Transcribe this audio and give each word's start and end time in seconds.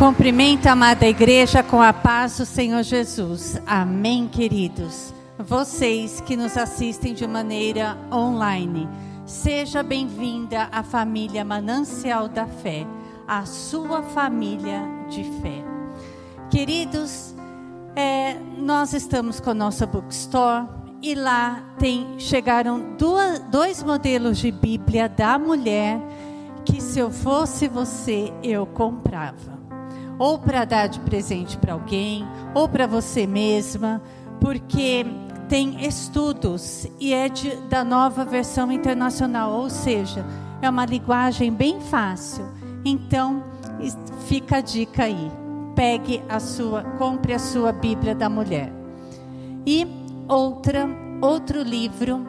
Cumprimento 0.00 0.66
a 0.66 0.72
amada 0.72 1.06
igreja 1.06 1.62
com 1.62 1.82
a 1.82 1.92
paz 1.92 2.38
do 2.38 2.46
Senhor 2.46 2.82
Jesus. 2.82 3.60
Amém, 3.66 4.26
queridos. 4.26 5.12
Vocês 5.38 6.22
que 6.22 6.38
nos 6.38 6.56
assistem 6.56 7.12
de 7.12 7.26
maneira 7.26 7.98
online, 8.10 8.88
seja 9.26 9.82
bem-vinda 9.82 10.70
à 10.72 10.82
família 10.82 11.44
Manancial 11.44 12.28
da 12.28 12.46
Fé, 12.46 12.86
a 13.28 13.44
sua 13.44 14.02
família 14.02 14.80
de 15.10 15.22
fé. 15.42 15.62
Queridos, 16.50 17.34
é, 17.94 18.38
nós 18.56 18.94
estamos 18.94 19.38
com 19.38 19.50
a 19.50 19.54
nossa 19.54 19.86
bookstore 19.86 20.66
e 21.02 21.14
lá 21.14 21.62
tem, 21.78 22.18
chegaram 22.18 22.96
duas, 22.96 23.38
dois 23.50 23.82
modelos 23.82 24.38
de 24.38 24.50
Bíblia 24.50 25.10
da 25.10 25.38
mulher 25.38 26.00
que 26.64 26.80
se 26.80 26.98
eu 26.98 27.10
fosse 27.10 27.68
você, 27.68 28.32
eu 28.42 28.64
comprava 28.64 29.59
ou 30.20 30.38
para 30.38 30.66
dar 30.66 30.86
de 30.86 31.00
presente 31.00 31.56
para 31.56 31.72
alguém, 31.72 32.26
ou 32.54 32.68
para 32.68 32.86
você 32.86 33.26
mesma, 33.26 34.02
porque 34.38 35.06
tem 35.48 35.86
estudos 35.86 36.86
e 37.00 37.14
é 37.14 37.30
de, 37.30 37.56
da 37.70 37.82
nova 37.82 38.22
versão 38.22 38.70
internacional, 38.70 39.50
ou 39.50 39.70
seja, 39.70 40.22
é 40.60 40.68
uma 40.68 40.84
linguagem 40.84 41.50
bem 41.50 41.80
fácil. 41.80 42.46
Então, 42.84 43.42
fica 44.26 44.58
a 44.58 44.60
dica 44.60 45.04
aí. 45.04 45.32
Pegue 45.74 46.22
a 46.28 46.38
sua, 46.38 46.82
compre 46.98 47.32
a 47.32 47.38
sua 47.38 47.72
Bíblia 47.72 48.14
da 48.14 48.28
mulher. 48.28 48.70
E 49.66 49.86
outra, 50.28 50.86
outro 51.22 51.62
livro 51.62 52.26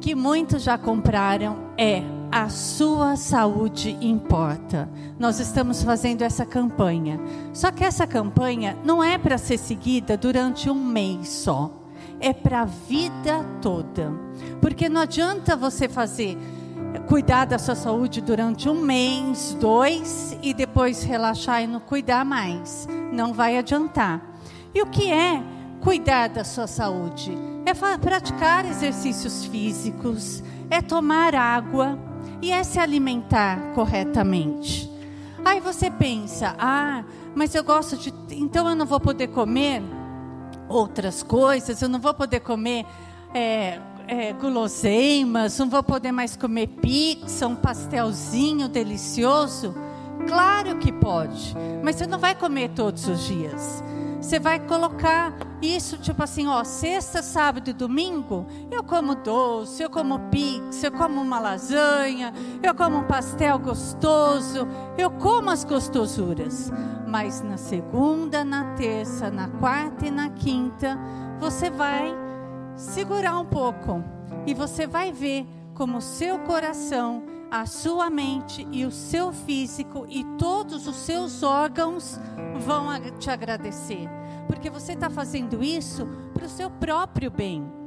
que 0.00 0.16
muitos 0.16 0.64
já 0.64 0.76
compraram 0.76 1.56
é 1.78 2.02
a 2.30 2.48
sua 2.48 3.16
saúde 3.16 3.96
importa. 4.00 4.88
Nós 5.18 5.40
estamos 5.40 5.82
fazendo 5.82 6.22
essa 6.22 6.46
campanha. 6.46 7.20
Só 7.52 7.72
que 7.72 7.84
essa 7.84 8.06
campanha 8.06 8.76
não 8.84 9.02
é 9.02 9.18
para 9.18 9.36
ser 9.36 9.58
seguida 9.58 10.16
durante 10.16 10.70
um 10.70 10.74
mês 10.74 11.28
só. 11.28 11.72
É 12.20 12.32
para 12.32 12.62
a 12.62 12.64
vida 12.64 13.44
toda. 13.60 14.12
Porque 14.60 14.88
não 14.88 15.00
adianta 15.00 15.56
você 15.56 15.88
fazer 15.88 16.38
cuidar 17.08 17.46
da 17.46 17.58
sua 17.58 17.74
saúde 17.74 18.20
durante 18.20 18.68
um 18.68 18.80
mês, 18.80 19.56
dois 19.60 20.36
e 20.42 20.54
depois 20.54 21.02
relaxar 21.02 21.62
e 21.62 21.66
não 21.66 21.80
cuidar 21.80 22.24
mais. 22.24 22.86
Não 23.12 23.32
vai 23.32 23.58
adiantar. 23.58 24.22
E 24.72 24.80
o 24.80 24.86
que 24.86 25.10
é 25.10 25.42
cuidar 25.80 26.28
da 26.28 26.44
sua 26.44 26.68
saúde? 26.68 27.36
É 27.66 27.74
praticar 27.98 28.64
exercícios 28.64 29.44
físicos, 29.44 30.42
é 30.70 30.80
tomar 30.80 31.34
água 31.34 32.09
e 32.42 32.50
é 32.50 32.62
se 32.64 32.78
alimentar 32.78 33.72
corretamente. 33.74 34.90
Aí 35.44 35.60
você 35.60 35.90
pensa, 35.90 36.54
ah, 36.58 37.02
mas 37.34 37.54
eu 37.54 37.64
gosto 37.64 37.96
de. 37.96 38.12
Então 38.30 38.68
eu 38.68 38.74
não 38.74 38.86
vou 38.86 39.00
poder 39.00 39.28
comer 39.28 39.82
outras 40.68 41.22
coisas, 41.22 41.80
eu 41.80 41.88
não 41.88 41.98
vou 41.98 42.14
poder 42.14 42.40
comer 42.40 42.84
é, 43.34 43.78
é, 44.06 44.32
guloseimas, 44.32 45.58
não 45.58 45.68
vou 45.68 45.82
poder 45.82 46.12
mais 46.12 46.36
comer 46.36 46.66
pizza, 46.66 47.46
um 47.46 47.56
pastelzinho 47.56 48.68
delicioso. 48.68 49.74
Claro 50.28 50.76
que 50.76 50.92
pode, 50.92 51.54
mas 51.82 51.96
você 51.96 52.06
não 52.06 52.18
vai 52.18 52.34
comer 52.34 52.70
todos 52.70 53.08
os 53.08 53.26
dias. 53.26 53.82
Você 54.20 54.38
vai 54.38 54.60
colocar 54.60 55.32
isso, 55.62 55.96
tipo 55.96 56.22
assim, 56.22 56.46
ó, 56.46 56.62
sexta, 56.62 57.22
sábado 57.22 57.70
e 57.70 57.72
domingo, 57.72 58.46
eu 58.70 58.84
como 58.84 59.14
doce, 59.14 59.82
eu 59.82 59.88
como 59.88 60.18
pizza, 60.30 60.88
eu 60.88 60.92
como 60.92 61.20
uma 61.20 61.40
lasanha, 61.40 62.32
eu 62.62 62.74
como 62.74 62.98
um 62.98 63.04
pastel 63.04 63.58
gostoso, 63.58 64.68
eu 64.98 65.10
como 65.10 65.48
as 65.50 65.64
gostosuras. 65.64 66.70
Mas 67.06 67.42
na 67.42 67.56
segunda, 67.56 68.44
na 68.44 68.74
terça, 68.74 69.30
na 69.30 69.48
quarta 69.48 70.06
e 70.06 70.10
na 70.10 70.28
quinta, 70.28 70.98
você 71.38 71.70
vai 71.70 72.14
segurar 72.76 73.38
um 73.38 73.46
pouco 73.46 74.04
e 74.46 74.52
você 74.52 74.86
vai 74.86 75.12
ver 75.12 75.46
como 75.74 75.98
o 75.98 76.02
seu 76.02 76.38
coração 76.40 77.22
a 77.50 77.66
sua 77.66 78.08
mente 78.08 78.66
e 78.70 78.84
o 78.84 78.90
seu 78.90 79.32
físico 79.32 80.06
e 80.08 80.24
todos 80.38 80.86
os 80.86 80.96
seus 80.96 81.42
órgãos 81.42 82.18
vão 82.60 82.88
te 83.18 83.28
agradecer, 83.28 84.08
porque 84.46 84.70
você 84.70 84.92
está 84.92 85.10
fazendo 85.10 85.62
isso 85.62 86.06
para 86.32 86.46
o 86.46 86.48
seu 86.48 86.70
próprio 86.70 87.30
bem. 87.30 87.80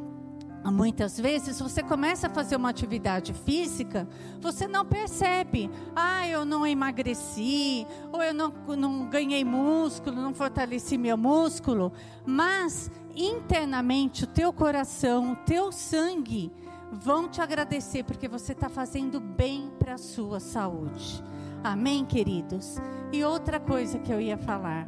Muitas 0.65 1.19
vezes 1.19 1.59
você 1.59 1.83
começa 1.83 2.27
a 2.27 2.29
fazer 2.29 2.55
uma 2.55 2.69
atividade 2.69 3.33
física, 3.33 4.07
você 4.39 4.65
não 4.65 4.85
percebe, 4.85 5.69
ah, 5.93 6.25
eu 6.27 6.45
não 6.45 6.65
emagreci, 6.65 7.85
ou 8.11 8.23
eu 8.23 8.33
não, 8.33 8.53
não 8.77 9.09
ganhei 9.09 9.43
músculo, 9.43 10.15
não 10.15 10.33
fortaleci 10.33 10.97
meu 10.97 11.17
músculo, 11.17 11.91
mas 12.25 12.89
internamente 13.13 14.23
o 14.23 14.27
teu 14.27 14.53
coração, 14.53 15.33
o 15.33 15.35
teu 15.35 15.71
sangue, 15.71 16.49
vão 16.93 17.27
te 17.27 17.41
agradecer 17.41 18.03
porque 18.03 18.27
você 18.27 18.53
está 18.53 18.69
fazendo 18.69 19.19
bem 19.19 19.71
para 19.79 19.95
a 19.95 19.97
sua 19.97 20.39
saúde. 20.39 21.23
Amém, 21.63 22.05
queridos? 22.05 22.77
E 23.11 23.23
outra 23.23 23.59
coisa 23.59 23.99
que 23.99 24.11
eu 24.11 24.21
ia 24.21 24.37
falar: 24.37 24.87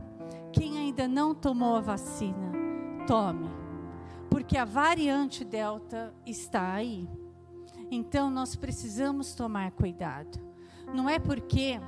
quem 0.51 0.77
ainda 0.77 1.07
não 1.07 1.33
tomou 1.33 1.75
a 1.75 1.81
vacina, 1.81 2.51
tome, 3.07 3.49
porque 4.29 4.57
a 4.57 4.65
variante 4.65 5.43
Delta 5.43 6.13
está 6.25 6.73
aí. 6.73 7.09
Então 7.89 8.29
nós 8.29 8.55
precisamos 8.55 9.33
tomar 9.33 9.71
cuidado. 9.71 10.39
Não 10.93 11.09
é 11.09 11.19
porque 11.19 11.79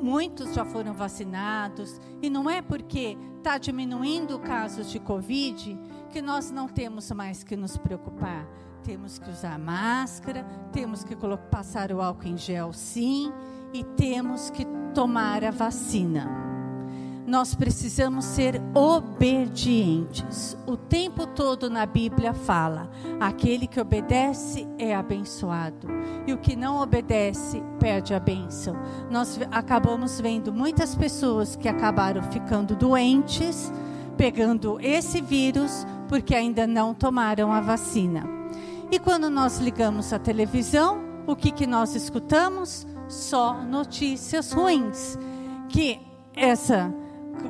muitos 0.00 0.54
já 0.54 0.64
foram 0.64 0.94
vacinados 0.94 2.00
e 2.22 2.30
não 2.30 2.48
é 2.48 2.62
porque 2.62 3.16
está 3.38 3.58
diminuindo 3.58 4.38
casos 4.38 4.90
de 4.90 4.98
Covid 4.98 5.78
que 6.08 6.20
nós 6.20 6.50
não 6.50 6.68
temos 6.68 7.10
mais 7.12 7.42
que 7.44 7.56
nos 7.56 7.76
preocupar 7.76 8.46
temos 8.88 9.18
que 9.18 9.28
usar 9.28 9.58
máscara, 9.58 10.46
temos 10.72 11.04
que 11.04 11.14
passar 11.50 11.92
o 11.92 12.00
álcool 12.00 12.28
em 12.28 12.38
gel 12.38 12.72
sim 12.72 13.30
e 13.70 13.84
temos 13.84 14.48
que 14.48 14.66
tomar 14.94 15.44
a 15.44 15.50
vacina. 15.50 16.26
Nós 17.26 17.54
precisamos 17.54 18.24
ser 18.24 18.58
obedientes. 18.74 20.56
O 20.66 20.74
tempo 20.74 21.26
todo 21.26 21.68
na 21.68 21.84
Bíblia 21.84 22.32
fala: 22.32 22.90
aquele 23.20 23.66
que 23.66 23.78
obedece 23.78 24.66
é 24.78 24.94
abençoado, 24.94 25.86
e 26.26 26.32
o 26.32 26.38
que 26.38 26.56
não 26.56 26.80
obedece 26.80 27.62
perde 27.78 28.14
a 28.14 28.18
bênção. 28.18 28.74
Nós 29.10 29.38
acabamos 29.50 30.18
vendo 30.18 30.50
muitas 30.50 30.94
pessoas 30.94 31.54
que 31.54 31.68
acabaram 31.68 32.22
ficando 32.22 32.74
doentes, 32.74 33.70
pegando 34.16 34.80
esse 34.80 35.20
vírus, 35.20 35.86
porque 36.08 36.34
ainda 36.34 36.66
não 36.66 36.94
tomaram 36.94 37.52
a 37.52 37.60
vacina. 37.60 38.24
E 38.90 38.98
quando 38.98 39.28
nós 39.28 39.58
ligamos 39.58 40.12
a 40.12 40.18
televisão, 40.18 40.98
o 41.26 41.36
que, 41.36 41.50
que 41.50 41.66
nós 41.66 41.94
escutamos? 41.94 42.86
Só 43.06 43.62
notícias 43.62 44.50
ruins. 44.52 45.18
Que 45.68 46.00
essa 46.34 46.92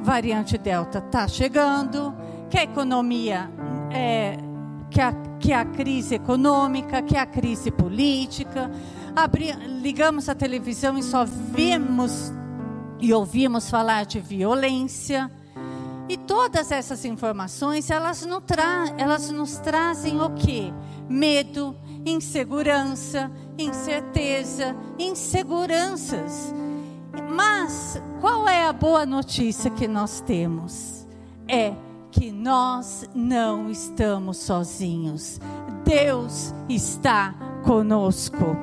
variante 0.03 0.59
Delta 0.59 0.99
está 0.99 1.29
chegando, 1.29 2.13
que 2.51 2.59
a 2.59 2.65
economia, 2.65 3.49
é, 3.93 4.37
que, 4.91 5.01
a, 5.01 5.13
que 5.39 5.53
a 5.53 5.65
crise 5.65 6.17
econômica, 6.17 7.01
que 7.03 7.17
a 7.17 7.25
crise 7.25 7.71
política. 7.71 8.71
Abri, 9.15 9.53
ligamos 9.81 10.29
a 10.29 10.35
televisão 10.35 10.99
e 10.99 11.03
só 11.03 11.25
vimos 11.25 12.33
e 13.01 13.13
ouvimos 13.13 13.71
falar 13.71 14.05
de 14.05 14.19
violência. 14.19 15.31
E 16.09 16.17
todas 16.17 16.71
essas 16.73 17.05
informações, 17.05 17.91
elas, 17.91 18.25
não 18.25 18.41
tra 18.41 18.87
elas 18.97 19.31
nos 19.31 19.59
trazem 19.59 20.21
o 20.21 20.31
quê? 20.31 20.73
medo, 21.09 21.75
insegurança, 22.05 23.31
incerteza, 23.57 24.77
inseguranças. 24.99 26.55
Mas 27.31 28.01
qual 28.21 28.47
é 28.47 28.67
a 28.67 28.73
boa 28.73 29.07
notícia 29.07 29.71
que 29.71 29.89
nós 29.89 30.21
temos? 30.21 31.07
É 31.49 31.73
que 32.11 32.31
nós 32.31 33.09
não 33.15 33.71
estamos 33.71 34.37
sozinhos. 34.39 35.41
Deus 35.85 36.53
está 36.69 37.35
conosco. 37.65 38.57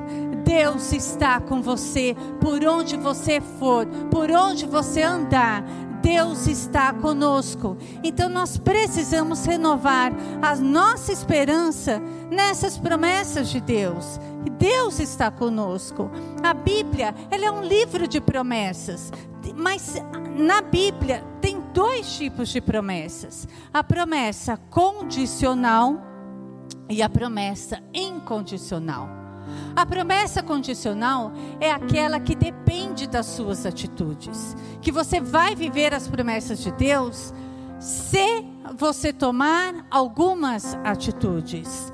Deus 0.44 0.92
está 0.92 1.40
com 1.40 1.60
você 1.60 2.14
por 2.40 2.64
onde 2.64 2.96
você 2.96 3.40
for, 3.40 3.84
por 4.10 4.30
onde 4.30 4.64
você 4.64 5.02
andar. 5.02 5.64
Deus 6.06 6.46
está 6.46 6.92
conosco. 6.92 7.76
Então 8.00 8.28
nós 8.28 8.56
precisamos 8.56 9.44
renovar 9.44 10.12
a 10.40 10.54
nossa 10.54 11.10
esperança 11.10 12.00
nessas 12.30 12.78
promessas 12.78 13.48
de 13.48 13.60
Deus. 13.60 14.20
Deus 14.56 15.00
está 15.00 15.32
conosco. 15.32 16.08
A 16.44 16.54
Bíblia, 16.54 17.12
ela 17.28 17.46
é 17.46 17.50
um 17.50 17.60
livro 17.60 18.06
de 18.06 18.20
promessas, 18.20 19.10
mas 19.56 19.96
na 20.36 20.62
Bíblia 20.62 21.24
tem 21.40 21.60
dois 21.74 22.16
tipos 22.16 22.50
de 22.50 22.60
promessas: 22.60 23.48
a 23.74 23.82
promessa 23.82 24.56
condicional 24.70 26.00
e 26.88 27.02
a 27.02 27.08
promessa 27.08 27.82
incondicional. 27.92 29.25
A 29.74 29.84
promessa 29.84 30.42
condicional 30.42 31.32
é 31.60 31.70
aquela 31.70 32.18
que 32.20 32.34
depende 32.34 33.06
das 33.06 33.26
suas 33.26 33.66
atitudes. 33.66 34.56
Que 34.80 34.92
você 34.92 35.20
vai 35.20 35.54
viver 35.54 35.92
as 35.94 36.08
promessas 36.08 36.58
de 36.60 36.72
Deus 36.72 37.32
se 37.78 38.44
você 38.76 39.12
tomar 39.12 39.86
algumas 39.90 40.74
atitudes. 40.84 41.92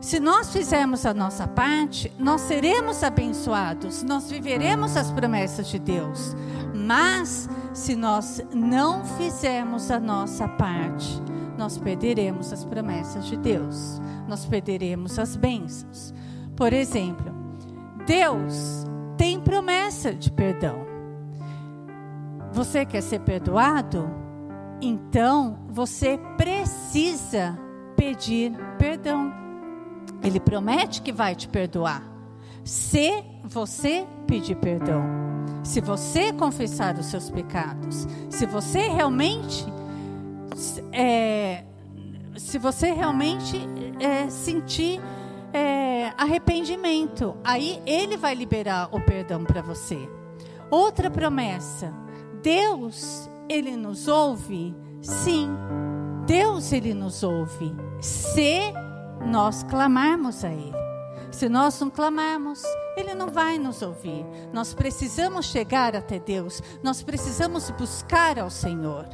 Se 0.00 0.20
nós 0.20 0.52
fizermos 0.52 1.06
a 1.06 1.14
nossa 1.14 1.48
parte, 1.48 2.12
nós 2.18 2.42
seremos 2.42 3.02
abençoados, 3.02 4.02
nós 4.02 4.30
viveremos 4.30 4.98
as 4.98 5.10
promessas 5.10 5.66
de 5.68 5.78
Deus. 5.78 6.36
Mas, 6.74 7.48
se 7.72 7.96
nós 7.96 8.42
não 8.52 9.02
fizermos 9.16 9.90
a 9.90 9.98
nossa 9.98 10.46
parte, 10.46 11.22
nós 11.56 11.78
perderemos 11.78 12.52
as 12.52 12.64
promessas 12.64 13.24
de 13.24 13.36
Deus, 13.38 13.98
nós 14.28 14.44
perderemos 14.44 15.18
as 15.18 15.36
bênçãos. 15.36 16.12
Por 16.56 16.72
exemplo, 16.72 17.32
Deus 18.06 18.86
tem 19.16 19.40
promessa 19.40 20.12
de 20.14 20.30
perdão. 20.30 20.84
Você 22.52 22.84
quer 22.84 23.00
ser 23.00 23.20
perdoado? 23.20 24.08
Então 24.80 25.58
você 25.68 26.18
precisa 26.36 27.58
pedir 27.96 28.52
perdão. 28.78 29.32
Ele 30.22 30.38
promete 30.38 31.02
que 31.02 31.12
vai 31.12 31.34
te 31.34 31.48
perdoar. 31.48 32.02
Se 32.64 33.24
você 33.44 34.06
pedir 34.26 34.56
perdão, 34.56 35.02
se 35.62 35.80
você 35.80 36.32
confessar 36.32 36.98
os 36.98 37.06
seus 37.06 37.30
pecados, 37.30 38.06
se 38.30 38.46
você 38.46 38.88
realmente 38.88 39.66
é, 40.92 41.64
se 42.36 42.58
você 42.58 42.92
realmente 42.92 43.60
é, 44.00 44.28
sentir 44.30 45.00
é, 45.54 46.12
arrependimento. 46.18 47.36
Aí 47.42 47.80
ele 47.86 48.16
vai 48.16 48.34
liberar 48.34 48.88
o 48.92 49.00
perdão 49.00 49.44
para 49.44 49.62
você. 49.62 50.08
Outra 50.70 51.10
promessa: 51.10 51.94
Deus, 52.42 53.30
ele 53.48 53.76
nos 53.76 54.08
ouve? 54.08 54.74
Sim, 55.00 55.48
Deus, 56.26 56.72
ele 56.72 56.92
nos 56.92 57.22
ouve. 57.22 57.74
Se 58.00 58.72
nós 59.24 59.62
clamarmos 59.62 60.44
a 60.44 60.50
Ele. 60.52 60.74
Se 61.30 61.48
nós 61.48 61.80
não 61.80 61.90
clamarmos, 61.90 62.62
Ele 62.96 63.14
não 63.14 63.28
vai 63.28 63.58
nos 63.58 63.82
ouvir. 63.82 64.24
Nós 64.52 64.72
precisamos 64.72 65.46
chegar 65.46 65.96
até 65.96 66.18
Deus, 66.18 66.62
nós 66.82 67.02
precisamos 67.02 67.70
buscar 67.70 68.38
ao 68.38 68.50
Senhor. 68.50 69.08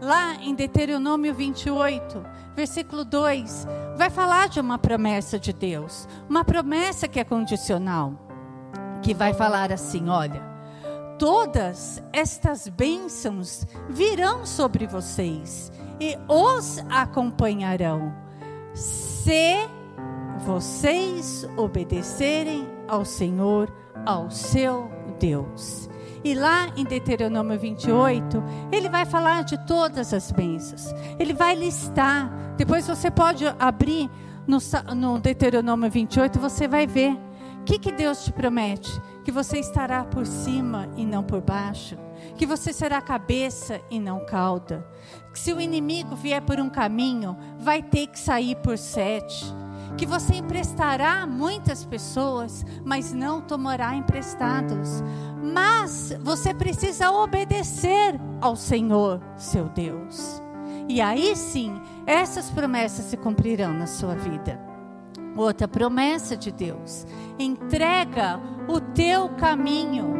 Lá 0.00 0.34
em 0.42 0.54
Deuteronômio 0.54 1.34
28, 1.34 2.22
versículo 2.54 3.04
2, 3.04 3.66
vai 3.96 4.10
falar 4.10 4.48
de 4.48 4.60
uma 4.60 4.78
promessa 4.78 5.38
de 5.38 5.52
Deus, 5.52 6.06
uma 6.28 6.44
promessa 6.44 7.08
que 7.08 7.18
é 7.18 7.24
condicional, 7.24 8.12
que 9.02 9.14
vai 9.14 9.32
falar 9.32 9.72
assim: 9.72 10.08
olha, 10.08 10.42
todas 11.18 12.02
estas 12.12 12.68
bênçãos 12.68 13.66
virão 13.88 14.44
sobre 14.44 14.86
vocês 14.86 15.72
e 15.98 16.16
os 16.28 16.78
acompanharão, 16.90 18.14
se 18.74 19.56
vocês 20.44 21.48
obedecerem 21.56 22.68
ao 22.86 23.04
Senhor, 23.04 23.72
ao 24.04 24.30
seu 24.30 24.90
Deus. 25.18 25.88
E 26.26 26.34
lá 26.34 26.66
em 26.76 26.82
Deuteronômio 26.82 27.56
28, 27.56 28.42
ele 28.72 28.88
vai 28.88 29.06
falar 29.06 29.44
de 29.44 29.56
todas 29.64 30.12
as 30.12 30.32
bênçãos. 30.32 30.92
Ele 31.20 31.32
vai 31.32 31.54
listar. 31.54 32.28
Depois 32.56 32.84
você 32.84 33.12
pode 33.12 33.44
abrir 33.60 34.10
no, 34.44 34.58
no 34.96 35.20
Deuteronômio 35.20 35.88
28, 35.88 36.40
você 36.40 36.66
vai 36.66 36.84
ver. 36.84 37.12
O 37.60 37.64
que, 37.64 37.78
que 37.78 37.92
Deus 37.92 38.24
te 38.24 38.32
promete? 38.32 38.90
Que 39.24 39.30
você 39.30 39.60
estará 39.60 40.02
por 40.02 40.26
cima 40.26 40.88
e 40.96 41.06
não 41.06 41.22
por 41.22 41.40
baixo. 41.40 41.96
Que 42.36 42.44
você 42.44 42.72
será 42.72 43.00
cabeça 43.00 43.80
e 43.88 44.00
não 44.00 44.26
cauda. 44.26 44.84
Que 45.32 45.38
se 45.38 45.52
o 45.52 45.60
inimigo 45.60 46.16
vier 46.16 46.42
por 46.42 46.58
um 46.58 46.68
caminho, 46.68 47.36
vai 47.56 47.84
ter 47.84 48.08
que 48.08 48.18
sair 48.18 48.56
por 48.56 48.76
sete 48.76 49.46
que 49.96 50.06
você 50.06 50.36
emprestará 50.36 51.22
a 51.22 51.26
muitas 51.26 51.84
pessoas, 51.84 52.64
mas 52.84 53.12
não 53.12 53.40
tomará 53.40 53.94
emprestados. 53.94 55.02
Mas 55.42 56.16
você 56.20 56.52
precisa 56.52 57.10
obedecer 57.10 58.20
ao 58.40 58.56
Senhor, 58.56 59.20
seu 59.36 59.68
Deus. 59.68 60.42
E 60.88 61.00
aí 61.00 61.34
sim, 61.34 61.80
essas 62.06 62.50
promessas 62.50 63.06
se 63.06 63.16
cumprirão 63.16 63.72
na 63.72 63.86
sua 63.86 64.14
vida. 64.14 64.60
Outra 65.36 65.68
promessa 65.68 66.36
de 66.36 66.50
Deus: 66.50 67.06
entrega 67.38 68.40
o 68.68 68.80
teu 68.80 69.28
caminho, 69.30 70.14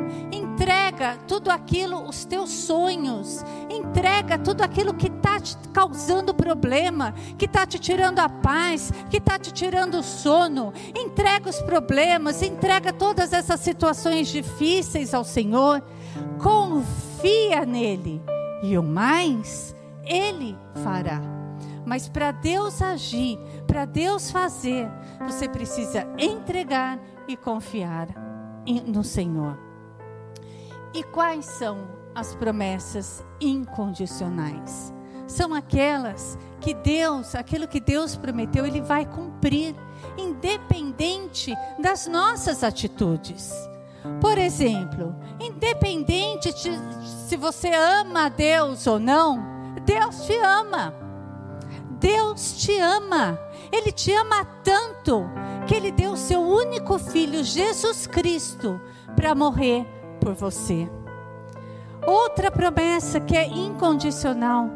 tudo 1.26 1.50
aquilo, 1.50 2.08
os 2.08 2.24
teus 2.24 2.50
sonhos, 2.50 3.44
entrega 3.70 4.38
tudo 4.38 4.62
aquilo 4.62 4.94
que 4.94 5.08
está 5.08 5.38
te 5.38 5.56
causando 5.72 6.34
problema, 6.34 7.12
que 7.38 7.44
está 7.44 7.66
te 7.66 7.78
tirando 7.78 8.18
a 8.18 8.28
paz, 8.28 8.92
que 9.10 9.18
está 9.18 9.38
te 9.38 9.52
tirando 9.52 9.98
o 9.98 10.02
sono. 10.02 10.72
Entrega 10.96 11.48
os 11.48 11.60
problemas, 11.62 12.42
entrega 12.42 12.92
todas 12.92 13.32
essas 13.32 13.60
situações 13.60 14.28
difíceis 14.28 15.14
ao 15.14 15.24
Senhor. 15.24 15.82
Confia 16.42 17.64
nele 17.64 18.22
e 18.62 18.76
o 18.76 18.82
mais 18.82 19.74
Ele 20.04 20.56
fará. 20.82 21.20
Mas 21.84 22.08
para 22.08 22.32
Deus 22.32 22.82
agir, 22.82 23.38
para 23.66 23.84
Deus 23.84 24.30
fazer, 24.30 24.88
você 25.20 25.48
precisa 25.48 26.08
entregar 26.18 26.98
e 27.28 27.36
confiar 27.36 28.08
no 28.86 29.04
Senhor. 29.04 29.65
E 30.94 31.02
quais 31.02 31.44
são 31.44 31.88
as 32.14 32.34
promessas 32.34 33.24
incondicionais? 33.40 34.92
São 35.26 35.52
aquelas 35.52 36.38
que 36.60 36.72
Deus, 36.72 37.34
aquilo 37.34 37.66
que 37.68 37.80
Deus 37.80 38.16
prometeu, 38.16 38.64
Ele 38.64 38.80
vai 38.80 39.04
cumprir, 39.04 39.74
independente 40.16 41.54
das 41.78 42.06
nossas 42.06 42.62
atitudes. 42.62 43.52
Por 44.20 44.38
exemplo, 44.38 45.14
independente 45.40 46.52
de 46.52 46.70
se 47.26 47.36
você 47.36 47.70
ama 47.74 48.26
a 48.26 48.28
Deus 48.28 48.86
ou 48.86 48.98
não, 48.98 49.42
Deus 49.84 50.24
te 50.24 50.36
ama. 50.38 50.94
Deus 51.98 52.56
te 52.58 52.78
ama. 52.78 53.38
Ele 53.72 53.90
te 53.90 54.12
ama 54.12 54.44
tanto 54.62 55.24
que 55.66 55.74
ele 55.74 55.90
deu 55.90 56.16
seu 56.16 56.40
único 56.40 56.98
filho, 56.98 57.42
Jesus 57.42 58.06
Cristo, 58.06 58.80
para 59.16 59.34
morrer 59.34 59.84
por 60.26 60.34
você. 60.34 60.90
Outra 62.04 62.50
promessa 62.50 63.20
que 63.20 63.36
é 63.36 63.46
incondicional, 63.46 64.68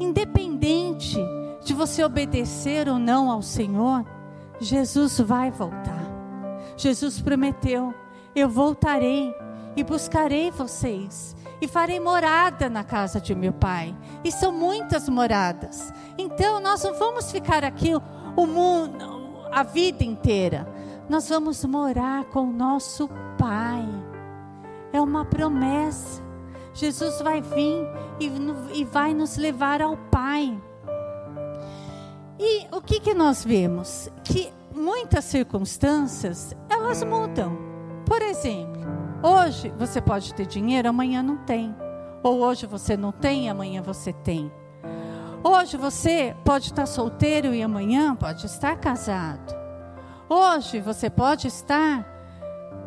independente 0.00 1.16
de 1.62 1.72
você 1.72 2.02
obedecer 2.02 2.88
ou 2.88 2.98
não 2.98 3.30
ao 3.30 3.40
Senhor, 3.40 4.04
Jesus 4.58 5.20
vai 5.20 5.48
voltar. 5.48 6.04
Jesus 6.76 7.20
prometeu: 7.20 7.94
Eu 8.34 8.48
voltarei 8.48 9.32
e 9.76 9.84
buscarei 9.84 10.50
vocês 10.50 11.36
e 11.60 11.68
farei 11.68 12.00
morada 12.00 12.68
na 12.68 12.82
casa 12.82 13.20
de 13.20 13.32
meu 13.32 13.52
pai. 13.52 13.96
E 14.24 14.32
são 14.32 14.50
muitas 14.50 15.08
moradas. 15.08 15.92
Então 16.18 16.58
nós 16.58 16.82
não 16.82 16.94
vamos 16.94 17.30
ficar 17.30 17.62
aqui 17.64 17.92
o 17.94 18.44
mundo, 18.44 19.38
a 19.52 19.62
vida 19.62 20.02
inteira. 20.02 20.66
Nós 21.08 21.28
vamos 21.28 21.64
morar 21.64 22.24
com 22.24 22.40
o 22.40 22.52
nosso 22.52 23.08
pai. 23.38 23.95
É 24.92 25.00
uma 25.00 25.24
promessa. 25.24 26.22
Jesus 26.74 27.20
vai 27.22 27.40
vir 27.40 27.86
e, 28.20 28.30
e 28.74 28.84
vai 28.84 29.14
nos 29.14 29.36
levar 29.36 29.80
ao 29.80 29.96
Pai. 29.96 30.60
E 32.38 32.66
o 32.70 32.82
que, 32.82 33.00
que 33.00 33.14
nós 33.14 33.44
vemos? 33.44 34.10
Que 34.22 34.52
muitas 34.74 35.24
circunstâncias 35.24 36.54
elas 36.68 37.02
mudam. 37.02 37.56
Por 38.04 38.20
exemplo, 38.20 38.82
hoje 39.22 39.72
você 39.78 40.00
pode 40.00 40.34
ter 40.34 40.46
dinheiro, 40.46 40.88
amanhã 40.88 41.22
não 41.22 41.38
tem. 41.38 41.74
Ou 42.22 42.40
hoje 42.40 42.66
você 42.66 42.96
não 42.96 43.10
tem, 43.10 43.48
amanhã 43.48 43.80
você 43.80 44.12
tem. 44.12 44.52
Hoje 45.42 45.76
você 45.76 46.36
pode 46.44 46.66
estar 46.66 46.86
solteiro 46.86 47.54
e 47.54 47.62
amanhã 47.62 48.14
pode 48.14 48.46
estar 48.46 48.76
casado. 48.76 49.54
Hoje 50.28 50.80
você 50.80 51.08
pode 51.08 51.46
estar 51.46 52.04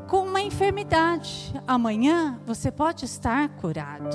com 0.10 0.26
uma 0.26 0.42
enfermidade. 0.42 1.54
Amanhã 1.68 2.40
você 2.46 2.72
pode 2.72 3.06
estar 3.06 3.48
curado. 3.50 4.10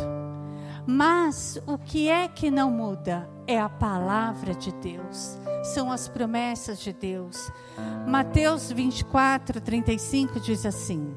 Mas 0.87 1.59
o 1.67 1.79
que 1.79 2.11
é 2.11 2.29
que 2.29 2.51
não 2.51 2.71
muda? 2.71 3.31
É 3.47 3.59
a 3.59 3.69
palavra 3.69 4.55
de 4.55 4.73
Deus, 4.73 5.39
são 5.63 5.91
as 5.91 6.09
promessas 6.09 6.81
de 6.81 6.93
Deus. 6.93 7.51
Mateus 8.07 8.71
24, 8.71 9.61
35 9.61 10.41
diz 10.41 10.67
assim: 10.67 11.17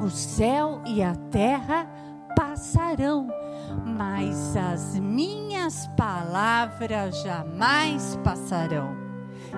O 0.00 0.08
céu 0.08 0.82
e 0.86 1.02
a 1.02 1.14
terra 1.14 1.88
passarão, 2.34 3.28
mas 3.84 4.56
as 4.56 4.98
minhas 4.98 5.86
palavras 5.96 7.22
jamais 7.22 8.18
passarão. 8.24 8.96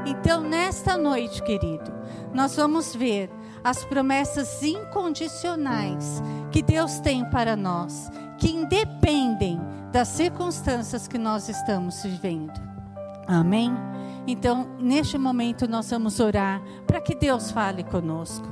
Então, 0.04 0.40
nesta 0.42 0.96
noite, 0.96 1.42
querido, 1.42 1.92
nós 2.34 2.56
vamos 2.56 2.94
ver 2.94 3.30
as 3.62 3.84
promessas 3.84 4.62
incondicionais 4.62 6.22
que 6.50 6.62
Deus 6.62 6.98
tem 7.00 7.24
para 7.24 7.56
nós, 7.56 8.10
que 8.38 8.50
independem 8.50 9.60
das 9.92 10.08
circunstâncias 10.08 11.06
que 11.06 11.18
nós 11.18 11.48
estamos 11.48 12.02
vivendo. 12.02 12.60
Amém? 13.26 13.72
Então, 14.26 14.68
neste 14.78 15.18
momento, 15.18 15.68
nós 15.68 15.90
vamos 15.90 16.20
orar 16.20 16.62
para 16.86 17.00
que 17.00 17.14
Deus 17.14 17.50
fale 17.50 17.82
conosco. 17.84 18.46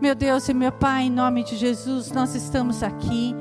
Meu 0.00 0.14
Deus 0.14 0.48
e 0.48 0.54
meu 0.54 0.72
Pai, 0.72 1.04
em 1.04 1.10
nome 1.10 1.44
de 1.44 1.56
Jesus, 1.56 2.10
nós 2.10 2.34
estamos 2.34 2.82
aqui 2.82 3.34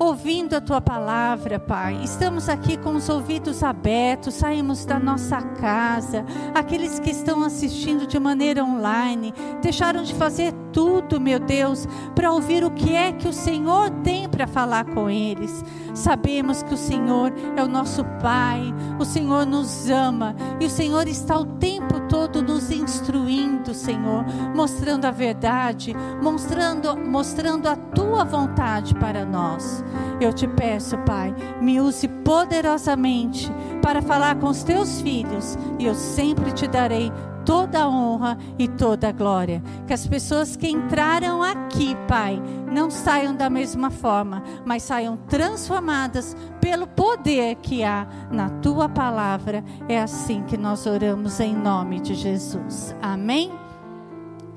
ouvindo 0.00 0.54
a 0.54 0.60
tua 0.62 0.80
palavra, 0.80 1.60
Pai. 1.60 2.00
Estamos 2.02 2.48
aqui 2.48 2.78
com 2.78 2.94
os 2.94 3.10
ouvidos 3.10 3.62
abertos, 3.62 4.34
saímos 4.34 4.86
da 4.86 4.98
nossa 4.98 5.42
casa. 5.42 6.24
Aqueles 6.54 6.98
que 6.98 7.10
estão 7.10 7.44
assistindo 7.44 8.06
de 8.06 8.18
maneira 8.18 8.64
online, 8.64 9.34
deixaram 9.60 10.02
de 10.02 10.14
fazer 10.14 10.54
tudo, 10.72 11.20
meu 11.20 11.38
Deus, 11.38 11.86
para 12.14 12.32
ouvir 12.32 12.64
o 12.64 12.70
que 12.70 12.94
é 12.94 13.12
que 13.12 13.28
o 13.28 13.32
Senhor 13.32 13.90
tem 14.02 14.28
para 14.28 14.46
falar 14.46 14.84
com 14.84 15.08
eles. 15.08 15.64
Sabemos 15.94 16.62
que 16.62 16.74
o 16.74 16.76
Senhor 16.76 17.32
é 17.56 17.62
o 17.62 17.68
nosso 17.68 18.04
Pai, 18.22 18.62
o 18.98 19.04
Senhor 19.04 19.44
nos 19.44 19.88
ama 19.90 20.34
e 20.60 20.66
o 20.66 20.70
Senhor 20.70 21.08
está 21.08 21.36
o 21.38 21.44
tempo 21.44 22.00
todo 22.08 22.42
nos 22.42 22.70
instruindo, 22.70 23.74
Senhor, 23.74 24.24
mostrando 24.54 25.04
a 25.04 25.10
verdade, 25.10 25.94
mostrando, 26.22 26.96
mostrando 26.96 27.68
a 27.68 27.76
tua 27.76 28.24
vontade 28.24 28.94
para 28.94 29.24
nós. 29.24 29.84
Eu 30.20 30.32
te 30.32 30.46
peço, 30.46 30.98
Pai, 30.98 31.34
me 31.60 31.80
use 31.80 32.06
poderosamente 32.06 33.50
para 33.82 34.02
falar 34.02 34.36
com 34.36 34.48
os 34.48 34.62
teus 34.62 35.00
filhos 35.00 35.58
e 35.78 35.86
eu 35.86 35.94
sempre 35.94 36.52
te 36.52 36.66
darei 36.66 37.10
toda 37.50 37.82
a 37.82 37.88
honra 37.88 38.38
e 38.56 38.68
toda 38.68 39.08
a 39.08 39.12
glória. 39.12 39.60
Que 39.84 39.92
as 39.92 40.06
pessoas 40.06 40.54
que 40.54 40.68
entraram 40.68 41.42
aqui, 41.42 41.96
Pai, 42.06 42.40
não 42.72 42.88
saiam 42.92 43.34
da 43.34 43.50
mesma 43.50 43.90
forma, 43.90 44.40
mas 44.64 44.84
saiam 44.84 45.16
transformadas 45.16 46.36
pelo 46.60 46.86
poder 46.86 47.56
que 47.56 47.82
há 47.82 48.06
na 48.30 48.48
tua 48.48 48.88
palavra. 48.88 49.64
É 49.88 50.00
assim 50.00 50.44
que 50.44 50.56
nós 50.56 50.86
oramos 50.86 51.40
em 51.40 51.52
nome 51.52 51.98
de 51.98 52.14
Jesus. 52.14 52.94
Amém? 53.02 53.50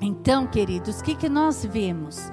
Então, 0.00 0.46
queridos, 0.46 1.00
o 1.00 1.02
que, 1.02 1.16
que 1.16 1.28
nós 1.28 1.64
vemos? 1.64 2.30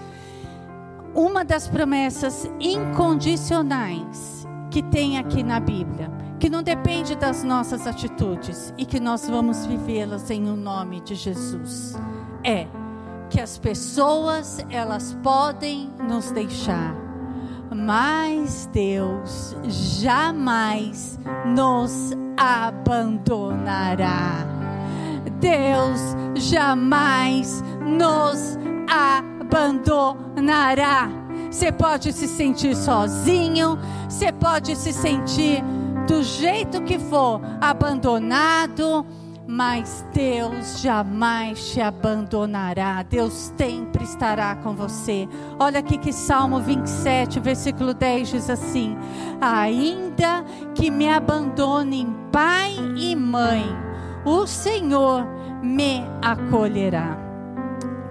uma 1.13 1.43
das 1.43 1.67
promessas 1.67 2.49
incondicionais 2.57 4.47
que 4.69 4.81
tem 4.81 5.17
aqui 5.17 5.43
na 5.43 5.59
Bíblia, 5.59 6.09
que 6.41 6.49
não 6.49 6.61
depende 6.63 7.15
das 7.15 7.43
nossas 7.43 7.85
atitudes 7.85 8.73
e 8.75 8.83
que 8.83 8.99
nós 8.99 9.29
vamos 9.29 9.63
vivê-las 9.63 10.31
em 10.31 10.49
o 10.49 10.53
um 10.53 10.55
nome 10.55 10.99
de 11.01 11.13
Jesus, 11.13 11.95
é 12.43 12.65
que 13.29 13.39
as 13.39 13.59
pessoas 13.59 14.57
elas 14.71 15.15
podem 15.21 15.91
nos 15.99 16.31
deixar, 16.31 16.95
mas 17.69 18.67
Deus 18.73 19.55
jamais 19.67 21.19
nos 21.45 22.11
abandonará. 22.35 24.47
Deus 25.39 26.01
jamais 26.33 27.63
nos 27.85 28.57
abandonará. 28.89 31.07
Você 31.51 31.71
pode 31.71 32.11
se 32.11 32.27
sentir 32.27 32.75
sozinho, 32.75 33.77
você 34.09 34.31
pode 34.31 34.75
se 34.75 34.91
sentir 34.91 35.63
do 36.07 36.23
jeito 36.23 36.81
que 36.83 36.97
for, 36.97 37.41
abandonado, 37.59 39.05
mas 39.47 40.05
Deus 40.13 40.81
jamais 40.81 41.71
te 41.71 41.81
abandonará. 41.81 43.03
Deus 43.03 43.51
sempre 43.57 44.03
estará 44.03 44.55
com 44.55 44.73
você. 44.73 45.27
Olha 45.59 45.79
aqui 45.79 45.97
que 45.97 46.13
Salmo 46.13 46.59
27, 46.59 47.39
versículo 47.39 47.93
10 47.93 48.29
diz 48.29 48.49
assim: 48.49 48.97
Ainda 49.41 50.43
que 50.73 50.89
me 50.89 51.09
abandonem 51.09 52.15
pai 52.31 52.75
e 52.95 53.15
mãe, 53.15 53.65
o 54.25 54.47
Senhor 54.47 55.25
me 55.61 56.01
acolherá. 56.21 57.17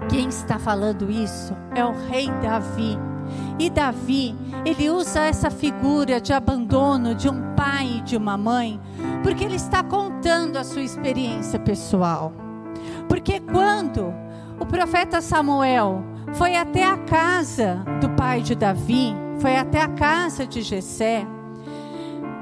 Quem 0.09 0.27
está 0.27 0.59
falando 0.59 1.09
isso 1.09 1.55
é 1.73 1.83
o 1.83 1.93
rei 2.07 2.29
Davi. 2.41 3.10
E 3.59 3.69
Davi, 3.69 4.35
ele 4.65 4.89
usa 4.89 5.21
essa 5.21 5.49
figura 5.49 6.19
de 6.19 6.33
abandono 6.33 7.13
de 7.13 7.29
um 7.29 7.53
pai 7.55 7.97
e 7.97 8.01
de 8.01 8.17
uma 8.17 8.37
mãe, 8.37 8.79
porque 9.23 9.43
ele 9.43 9.55
está 9.55 9.83
contando 9.83 10.57
a 10.57 10.63
sua 10.63 10.81
experiência 10.81 11.59
pessoal. 11.59 12.33
Porque 13.07 13.39
quando 13.39 14.13
o 14.59 14.65
profeta 14.65 15.21
Samuel 15.21 16.03
foi 16.33 16.55
até 16.55 16.83
a 16.83 16.97
casa 16.97 17.83
do 17.99 18.09
pai 18.11 18.41
de 18.41 18.55
Davi, 18.55 19.13
foi 19.39 19.55
até 19.57 19.81
a 19.81 19.87
casa 19.87 20.45
de 20.45 20.61
Jessé, 20.61 21.25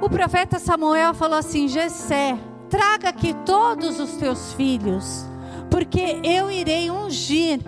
o 0.01 0.10
profeta 0.10 0.60
Samuel 0.60 1.13
falou 1.13 1.39
assim: 1.39 1.67
Jessé, 1.67 2.38
traga 2.69 3.10
aqui 3.10 3.34
todos 3.46 4.00
os 4.00 4.12
teus 4.13 4.53
filhos 4.53 5.29
porque 5.69 6.19
eu 6.24 6.50
irei 6.50 6.89
ungir 6.89 7.60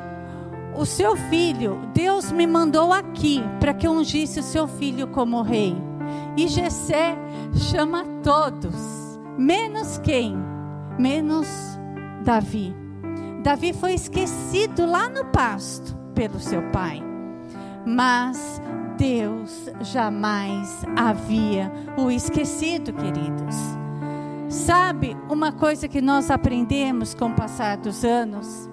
o 0.76 0.86
seu 0.86 1.16
filho. 1.16 1.80
Deus 1.94 2.32
me 2.32 2.48
mandou 2.48 2.92
aqui 2.94 3.44
para 3.60 3.74
que 3.74 3.88
eu 3.88 3.92
ungisse 3.92 4.40
o 4.40 4.44
seu 4.44 4.68
filho 4.68 5.08
como 5.08 5.42
rei. 5.42 5.76
E 6.38 6.48
Jessé 6.48 7.16
chama 7.54 8.04
todos, 8.24 8.76
menos 9.38 9.98
quem? 10.00 10.36
Menos 10.98 11.48
Davi. 12.24 12.76
Davi 13.44 13.74
foi 13.74 13.94
esquecido 13.94 14.86
lá 14.86 15.10
no 15.10 15.26
pasto 15.26 15.96
pelo 16.14 16.40
seu 16.40 16.62
pai. 16.72 17.02
Mas 17.86 18.62
Deus 18.98 19.70
jamais 19.82 20.86
havia 20.96 21.72
o 21.98 22.12
esquecido, 22.12 22.94
queridos. 22.94 23.56
Sabe, 24.48 25.18
uma 25.30 25.52
coisa 25.52 25.88
que 25.88 26.02
nós 26.02 26.30
aprendemos 26.30 27.14
com 27.16 27.30
o 27.30 27.34
passar 27.34 27.78
dos 27.78 28.04
anos 28.04 28.70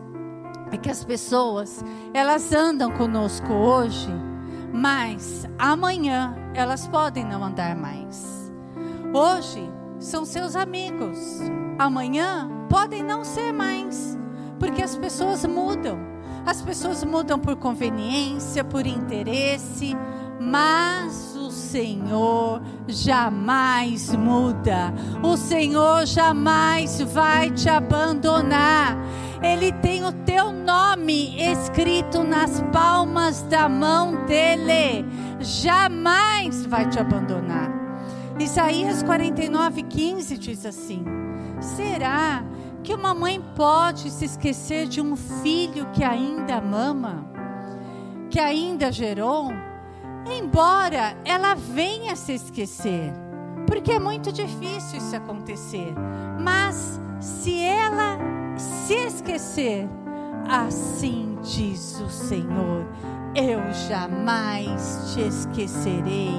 é 0.71 0.77
que 0.77 0.91
as 0.91 1.05
pessoas, 1.05 1.85
elas 2.13 2.53
andam 2.53 2.91
conosco 2.91 3.53
hoje, 3.53 4.09
mas 4.73 5.49
amanhã 5.59 6.37
elas 6.55 6.87
podem 6.87 7.25
não 7.25 7.43
andar 7.43 7.75
mais. 7.77 8.53
Hoje 9.13 9.69
são 9.99 10.25
seus 10.25 10.55
amigos, 10.55 11.19
amanhã 11.79 12.49
podem 12.69 13.03
não 13.03 13.25
ser 13.25 13.53
mais, 13.53 14.19
porque 14.59 14.83
as 14.83 14.97
pessoas 14.97 15.45
mudam. 15.45 15.99
As 16.47 16.63
pessoas 16.63 17.05
mudam 17.05 17.39
por 17.39 17.57
conveniência, 17.57 18.65
por 18.65 18.87
interesse, 18.87 19.95
mas 20.41 21.37
o 21.37 21.51
Senhor 21.51 22.63
jamais 22.87 24.15
muda. 24.15 24.95
O 25.23 25.37
Senhor 25.37 26.07
jamais 26.07 27.01
vai 27.03 27.51
te 27.51 27.69
abandonar. 27.69 28.97
Ele 29.43 29.73
tem 29.73 30.05
o 30.05 30.13
teu 30.13 30.53
nome 30.53 31.41
escrito 31.53 32.23
nas 32.25 32.61
palmas 32.73 33.43
da 33.43 33.69
mão 33.69 34.27
dele. 34.27 35.05
Jamais 35.41 36.67
vai 36.67 36.89
te 36.89 36.99
abandonar. 36.99 37.71
Isaías 38.39 39.03
49, 39.03 39.83
15 39.83 40.39
diz 40.39 40.67
assim: 40.67 41.05
Será 41.61 42.45
que 42.83 42.95
uma 42.95 43.15
mãe 43.15 43.43
pode 43.55 44.11
se 44.11 44.25
esquecer 44.25 44.87
de 44.87 45.01
um 45.01 45.17
filho 45.17 45.87
que 45.93 46.03
ainda 46.03 46.61
mama, 46.61 47.25
que 48.31 48.39
ainda 48.39 48.91
gerou? 48.91 49.53
embora 50.31 51.17
ela 51.25 51.55
venha 51.55 52.15
se 52.17 52.35
esquecer, 52.35 53.13
porque 53.67 53.93
é 53.93 53.99
muito 53.99 54.33
difícil 54.33 54.99
isso 54.99 55.17
acontecer. 55.17 55.95
Mas 56.41 57.01
se 57.21 57.59
ela 57.61 58.08
se 58.89 58.95
esquecer, 58.95 59.87
assim 60.49 61.37
diz 61.43 62.01
o 62.01 62.09
Senhor: 62.09 62.87
eu 63.35 63.61
jamais 63.89 65.13
te 65.13 65.21
esquecerei. 65.21 66.35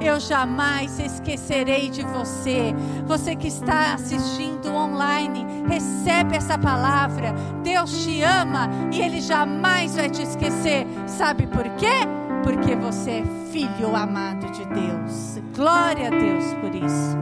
Eu 0.00 0.18
jamais 0.18 0.98
esquecerei 0.98 1.90
de 1.90 2.02
você. 2.06 2.74
Você 3.06 3.36
que 3.36 3.48
está 3.48 3.92
assistindo 3.92 4.70
online, 4.70 5.44
recebe 5.68 6.34
essa 6.34 6.56
palavra. 6.56 7.34
Deus 7.62 8.02
te 8.02 8.22
ama 8.22 8.70
e 8.90 9.02
Ele 9.02 9.20
jamais 9.20 9.94
vai 9.94 10.08
te 10.08 10.22
esquecer. 10.22 10.86
Sabe 11.06 11.46
por 11.46 11.68
quê? 11.76 12.08
porque 12.42 12.74
você 12.74 13.10
é 13.10 13.24
filho 13.52 13.94
amado 13.94 14.50
de 14.50 14.64
Deus. 14.64 15.38
Glória 15.54 16.06
a 16.06 16.10
Deus 16.10 16.54
por 16.54 16.74
isso. 16.74 17.18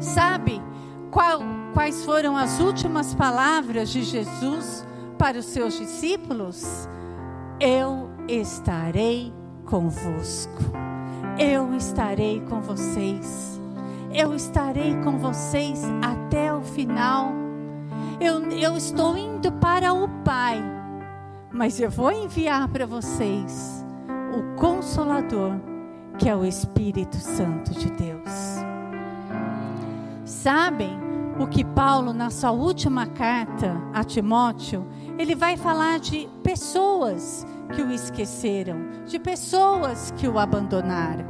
Sabe 0.00 0.60
qual, 1.10 1.40
quais 1.76 2.06
foram 2.06 2.34
as 2.34 2.58
últimas 2.58 3.14
palavras 3.14 3.90
de 3.90 4.02
Jesus 4.02 4.82
para 5.18 5.38
os 5.38 5.44
seus 5.44 5.76
discípulos? 5.76 6.88
Eu 7.60 8.08
estarei 8.26 9.30
convosco. 9.66 10.62
Eu 11.38 11.74
estarei 11.74 12.40
com 12.48 12.62
vocês. 12.62 13.60
Eu 14.10 14.34
estarei 14.34 14.96
com 15.04 15.18
vocês 15.18 15.82
até 16.00 16.50
o 16.50 16.62
final. 16.62 17.34
eu, 18.18 18.40
eu 18.52 18.74
estou 18.74 19.14
indo 19.14 19.52
para 19.52 19.92
o 19.92 20.08
Pai, 20.24 20.58
mas 21.52 21.78
eu 21.78 21.90
vou 21.90 22.10
enviar 22.10 22.68
para 22.68 22.86
vocês 22.86 23.84
o 24.34 24.58
Consolador, 24.58 25.52
que 26.16 26.26
é 26.26 26.34
o 26.34 26.42
Espírito 26.42 27.16
Santo 27.16 27.74
de 27.74 27.90
Deus. 27.90 28.30
Sabem 30.24 31.05
o 31.38 31.46
que 31.46 31.64
Paulo, 31.64 32.12
na 32.12 32.30
sua 32.30 32.50
última 32.50 33.06
carta 33.06 33.76
a 33.92 34.02
Timóteo, 34.02 34.86
ele 35.18 35.34
vai 35.34 35.56
falar 35.56 35.98
de 35.98 36.28
pessoas 36.42 37.46
que 37.74 37.82
o 37.82 37.90
esqueceram, 37.90 39.04
de 39.04 39.18
pessoas 39.18 40.12
que 40.16 40.26
o 40.26 40.38
abandonaram. 40.38 41.26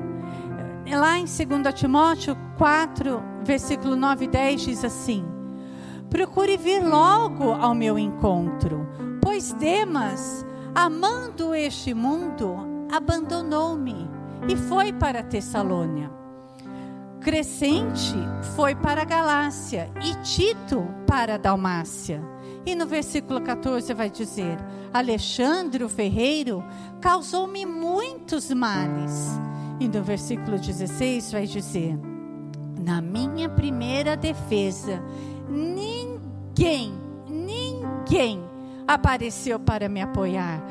Lá 0.88 1.18
em 1.18 1.24
2 1.24 1.74
Timóteo 1.74 2.36
4, 2.56 3.20
versículo 3.44 3.96
9 3.96 4.26
e 4.26 4.28
10 4.28 4.60
diz 4.60 4.84
assim: 4.84 5.24
Procure 6.08 6.56
vir 6.56 6.84
logo 6.84 7.50
ao 7.50 7.74
meu 7.74 7.98
encontro, 7.98 8.88
pois 9.20 9.52
Demas, 9.52 10.46
amando 10.72 11.52
este 11.52 11.92
mundo, 11.92 12.56
abandonou-me 12.92 14.08
e 14.48 14.56
foi 14.56 14.92
para 14.92 15.24
Tessalônia. 15.24 16.15
Crescente 17.26 18.14
foi 18.54 18.76
para 18.76 19.02
a 19.02 19.04
Galácia 19.04 19.90
e 20.00 20.14
Tito 20.22 20.86
para 21.08 21.34
a 21.34 21.36
Dalmácia. 21.36 22.22
E 22.64 22.72
no 22.76 22.86
versículo 22.86 23.40
14 23.40 23.92
vai 23.94 24.08
dizer: 24.08 24.56
Alexandre 24.94 25.82
o 25.82 25.88
ferreiro 25.88 26.62
causou-me 27.00 27.66
muitos 27.66 28.52
males. 28.52 29.40
E 29.80 29.88
no 29.88 30.04
versículo 30.04 30.56
16 30.56 31.32
vai 31.32 31.48
dizer: 31.48 31.98
Na 32.78 33.00
minha 33.00 33.48
primeira 33.48 34.16
defesa, 34.16 35.02
ninguém, 35.48 36.94
ninguém 37.28 38.40
apareceu 38.86 39.58
para 39.58 39.88
me 39.88 40.00
apoiar. 40.00 40.62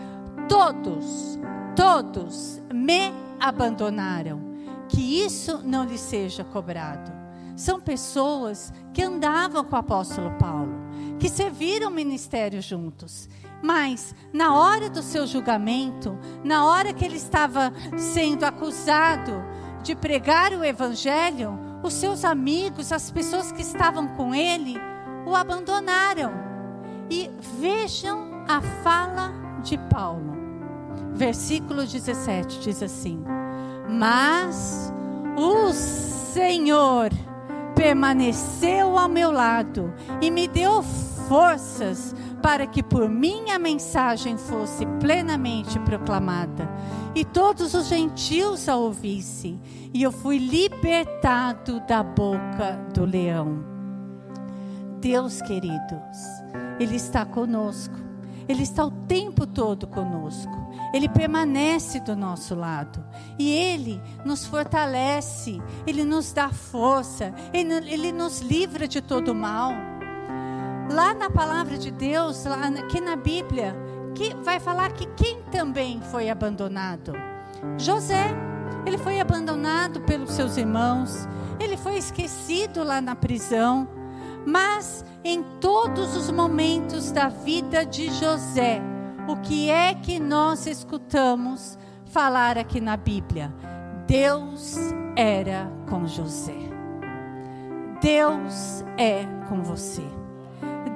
Todos, 0.48 1.38
todos 1.76 2.62
me 2.74 3.12
abandonaram. 3.42 4.55
Que 4.88 5.24
isso 5.24 5.62
não 5.64 5.86
lhe 5.86 5.98
seja 5.98 6.44
cobrado. 6.44 7.12
São 7.56 7.80
pessoas 7.80 8.74
que 8.94 9.02
andavam 9.02 9.64
com 9.64 9.76
o 9.76 9.80
apóstolo 9.80 10.32
Paulo, 10.32 10.74
que 11.20 11.30
serviram 11.30 11.90
o 11.90 11.94
ministério 11.94 12.62
juntos. 12.62 13.30
Mas, 13.62 14.14
na 14.34 14.54
hora 14.54 14.90
do 14.90 15.02
seu 15.02 15.26
julgamento, 15.26 16.18
na 16.44 16.66
hora 16.66 16.94
que 16.94 17.06
ele 17.06 17.16
estava 17.16 17.72
sendo 17.98 18.44
acusado 18.44 19.44
de 19.82 19.96
pregar 19.96 20.52
o 20.52 20.64
evangelho, 20.64 21.58
os 21.82 21.94
seus 21.94 22.26
amigos, 22.26 22.92
as 22.92 23.10
pessoas 23.10 23.52
que 23.52 23.62
estavam 23.62 24.08
com 24.10 24.36
ele, 24.36 24.78
o 25.26 25.36
abandonaram. 25.36 26.32
E 27.10 27.30
vejam 27.60 28.44
a 28.48 28.62
fala 28.84 29.34
de 29.64 29.78
Paulo. 29.78 30.36
Versículo 31.14 31.86
17 31.86 32.60
diz 32.60 32.84
assim: 32.84 33.24
Mas 33.90 34.92
o 35.38 35.72
Senhor 35.72 37.10
permaneceu 37.76 38.98
ao 38.98 39.10
meu 39.10 39.32
lado 39.32 39.94
e 40.22 40.32
me 40.32 40.48
deu 40.48 40.82
forças 41.28 42.16
para 42.42 42.68
que 42.68 42.84
por 42.84 43.10
mim 43.10 43.50
a 43.52 43.60
mensagem 43.60 44.38
fosse 44.38 44.86
plenamente 45.00 45.80
proclamada 45.80 46.70
e 47.16 47.24
todos 47.24 47.74
os 47.74 47.88
gentios 47.88 48.68
a 48.68 48.76
ouvissem, 48.76 49.60
e 49.94 50.04
eu 50.04 50.12
fui 50.12 50.38
libertado 50.38 51.80
da 51.88 52.04
boca 52.04 52.78
do 52.94 53.06
leão. 53.06 53.64
Deus, 55.00 55.42
queridos, 55.42 56.18
Ele 56.78 56.98
está 56.98 57.26
conosco. 57.26 57.96
Ele 58.50 58.64
está 58.64 58.86
o 58.86 58.92
tempo 58.92 59.48
todo 59.48 59.88
conosco. 59.88 60.65
Ele 60.96 61.10
permanece 61.10 62.00
do 62.00 62.16
nosso 62.16 62.56
lado. 62.56 63.04
E 63.38 63.52
Ele 63.52 64.02
nos 64.24 64.46
fortalece. 64.46 65.62
Ele 65.86 66.06
nos 66.06 66.32
dá 66.32 66.48
força. 66.48 67.34
Ele, 67.52 67.74
ele 67.92 68.14
nos 68.14 68.40
livra 68.40 68.88
de 68.88 69.02
todo 69.02 69.36
mal. 69.36 69.74
Lá 70.90 71.14
na 71.14 71.30
palavra 71.30 71.78
de 71.78 71.92
Deus, 71.92 72.46
lá, 72.46 72.68
aqui 72.68 73.02
na 73.02 73.18
Bíblia, 73.18 73.76
que 74.14 74.34
vai 74.36 74.58
falar 74.58 74.94
que 74.94 75.06
quem 75.18 75.42
também 75.52 76.00
foi 76.00 76.30
abandonado? 76.30 77.12
José. 77.78 78.34
Ele 78.86 78.98
foi 78.98 79.20
abandonado 79.20 80.00
pelos 80.00 80.32
seus 80.32 80.56
irmãos. 80.56 81.28
Ele 81.60 81.76
foi 81.76 81.98
esquecido 81.98 82.86
lá 82.86 83.02
na 83.02 83.18
prisão. 83.18 83.86
Mas 84.48 85.04
em 85.26 85.44
todos 85.60 86.16
os 86.16 86.32
momentos 86.32 87.12
da 87.12 87.28
vida 87.28 87.86
de 87.86 88.10
José, 88.14 88.82
o 89.28 89.38
que 89.38 89.70
é 89.70 89.94
que 89.94 90.20
nós 90.20 90.68
escutamos 90.68 91.78
falar 92.06 92.58
aqui 92.58 92.80
na 92.80 92.96
Bíblia? 92.96 93.54
Deus 94.08 94.78
era 95.16 95.72
com 95.90 96.06
José. 96.06 96.54
Deus 98.02 98.84
é 98.98 99.26
com 99.50 99.64
você. 99.64 100.04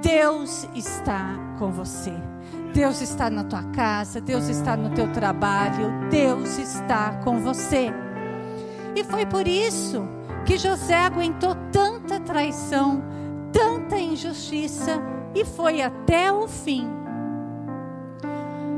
Deus 0.02 0.68
está 0.76 1.36
com 1.58 1.72
você. 1.72 2.14
Deus 2.74 3.02
está 3.02 3.30
na 3.30 3.44
tua 3.44 3.64
casa, 3.72 4.22
Deus 4.22 4.48
está 4.48 4.78
no 4.78 4.92
teu 4.92 5.12
trabalho, 5.12 6.08
Deus 6.10 6.60
está 6.60 7.14
com 7.24 7.40
você. 7.40 7.92
E 8.96 9.04
foi 9.04 9.26
por 9.26 9.48
isso 9.48 10.08
que 10.46 10.58
José 10.58 10.96
aguentou 10.96 11.56
tanta 11.72 12.20
traição, 12.20 13.02
tanta 13.52 13.98
injustiça 13.98 15.02
e 15.34 15.44
foi 15.44 15.82
até 15.82 16.32
o 16.32 16.48
fim. 16.48 16.99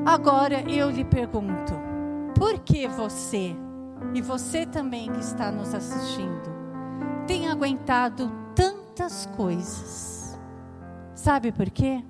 Agora 0.06 0.62
eu 0.70 0.90
lhe 0.90 1.06
pergunto: 1.06 1.74
por 2.36 2.60
que 2.60 2.88
você, 2.88 3.56
e 4.14 4.22
você 4.22 4.66
também 4.66 5.12
que 5.12 5.20
está 5.20 5.52
nos 5.52 5.74
assistindo, 5.74 6.50
tem 7.28 7.48
aguentado 7.48 8.32
tantas 8.56 9.28
coisas? 9.38 10.40
Sabe 11.14 11.52
por 11.52 11.70
quê? 11.70 12.04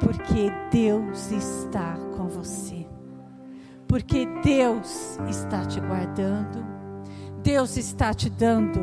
Porque 0.00 0.52
Deus 0.72 1.30
está 1.30 1.96
com 2.16 2.26
você. 2.26 2.84
Porque 3.86 4.26
Deus 4.42 5.18
está 5.28 5.64
te 5.64 5.78
guardando. 5.80 6.64
Deus 7.42 7.76
está 7.76 8.12
te 8.12 8.28
dando 8.28 8.80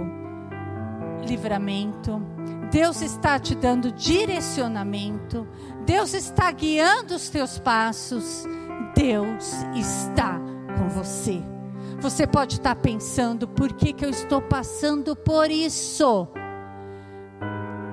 livramento. 1.28 2.22
Deus 2.72 3.02
está 3.02 3.40
te 3.40 3.56
dando 3.56 3.92
direcionamento, 3.92 5.48
Deus 5.90 6.14
está 6.14 6.52
guiando 6.52 7.16
os 7.16 7.30
teus 7.30 7.58
passos, 7.58 8.46
Deus 8.96 9.66
está 9.76 10.40
com 10.78 10.88
você. 10.88 11.42
Você 12.00 12.28
pode 12.28 12.58
estar 12.58 12.76
pensando, 12.76 13.48
por 13.48 13.74
que, 13.74 13.92
que 13.92 14.06
eu 14.06 14.12
estou 14.12 14.40
passando 14.40 15.16
por 15.16 15.50
isso? 15.50 16.28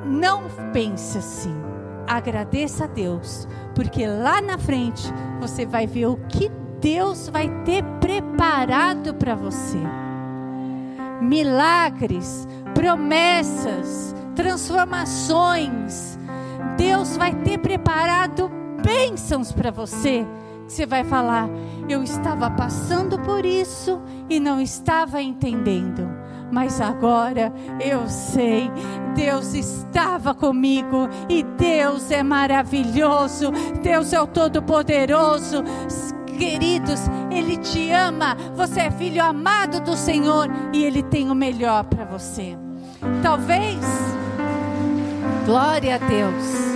Não 0.04 0.42
pense 0.74 1.16
assim. 1.16 1.56
Agradeça 2.06 2.84
a 2.84 2.86
Deus, 2.86 3.48
porque 3.74 4.06
lá 4.06 4.42
na 4.42 4.58
frente 4.58 5.10
você 5.40 5.64
vai 5.64 5.86
ver 5.86 6.04
o 6.04 6.18
que 6.28 6.50
Deus 6.78 7.30
vai 7.30 7.48
ter 7.64 7.82
preparado 7.98 9.14
para 9.14 9.34
você. 9.34 9.80
Milagres, 11.22 12.46
promessas, 12.74 14.14
transformações. 14.34 16.18
Deus 16.76 17.16
vai 17.16 17.34
ter 17.34 17.58
preparado 17.58 18.50
bênçãos 18.82 19.52
para 19.52 19.70
você. 19.70 20.26
Você 20.66 20.86
vai 20.86 21.04
falar: 21.04 21.48
Eu 21.88 22.02
estava 22.02 22.50
passando 22.50 23.18
por 23.18 23.44
isso 23.44 24.00
e 24.28 24.40
não 24.40 24.60
estava 24.60 25.22
entendendo. 25.22 26.08
Mas 26.50 26.80
agora 26.80 27.52
eu 27.80 28.08
sei, 28.08 28.70
Deus 29.14 29.52
estava 29.54 30.32
comigo 30.32 31.08
e 31.28 31.42
Deus 31.42 32.10
é 32.10 32.22
maravilhoso, 32.22 33.50
Deus 33.82 34.12
é 34.12 34.20
o 34.20 34.26
Todo-Poderoso. 34.26 35.64
Queridos, 36.38 37.00
Ele 37.30 37.56
te 37.56 37.90
ama, 37.90 38.36
você 38.54 38.82
é 38.82 38.90
filho 38.90 39.24
amado 39.24 39.80
do 39.80 39.96
Senhor 39.96 40.48
e 40.72 40.84
Ele 40.84 41.02
tem 41.02 41.30
o 41.30 41.34
melhor 41.34 41.84
para 41.84 42.04
você. 42.04 42.56
Talvez 43.22 43.80
Glória 45.46 45.94
a 45.94 45.98
Deus. 45.98 46.75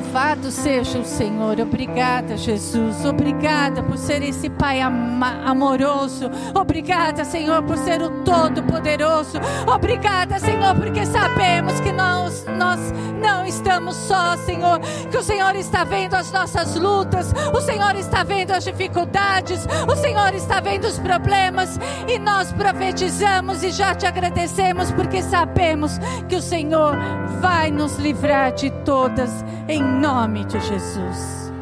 Louvado 0.00 0.50
seja 0.50 0.98
o 0.98 1.04
Senhor. 1.04 1.60
Obrigada, 1.60 2.34
Jesus. 2.36 3.04
Obrigada 3.04 3.82
por 3.82 3.98
ser 3.98 4.22
esse 4.22 4.48
Pai 4.48 4.80
amoroso. 4.80 6.30
Obrigada, 6.54 7.22
Senhor, 7.22 7.62
por 7.62 7.76
ser 7.76 8.00
o 8.00 8.10
Todo-Poderoso. 8.24 9.38
Obrigada, 9.72 10.38
Senhor, 10.38 10.74
porque 10.74 11.04
sabemos 11.04 11.78
que 11.80 11.92
nós, 11.92 12.46
nós 12.56 12.80
não 13.20 13.44
estamos 13.44 13.94
só, 13.94 14.36
Senhor. 14.38 14.80
Que 15.10 15.18
o 15.18 15.22
Senhor 15.22 15.54
está 15.54 15.84
vendo 15.84 16.14
as 16.14 16.32
nossas 16.32 16.74
lutas. 16.76 17.32
O 17.54 17.60
Senhor 17.60 17.94
está 17.94 18.24
vendo 18.24 18.52
as 18.52 18.64
dificuldades. 18.64 19.66
O 19.86 19.94
Senhor 19.94 20.34
está 20.34 20.60
vendo 20.60 20.86
os 20.86 20.98
problemas. 20.98 21.78
E 22.08 22.18
nós 22.18 22.52
profetizamos 22.52 23.62
e 23.62 23.70
já 23.70 23.94
te 23.94 24.06
agradecemos 24.06 24.90
porque 24.92 25.22
sabemos 25.22 25.98
que 26.28 26.36
o 26.36 26.42
Senhor 26.42 26.96
vai 27.40 27.70
nos 27.70 27.96
livrar 27.98 28.52
de 28.52 28.70
todas 28.84 29.44
em 29.68 29.89
nome 29.90 30.44
de 30.44 30.60
Jesus. 30.60 31.52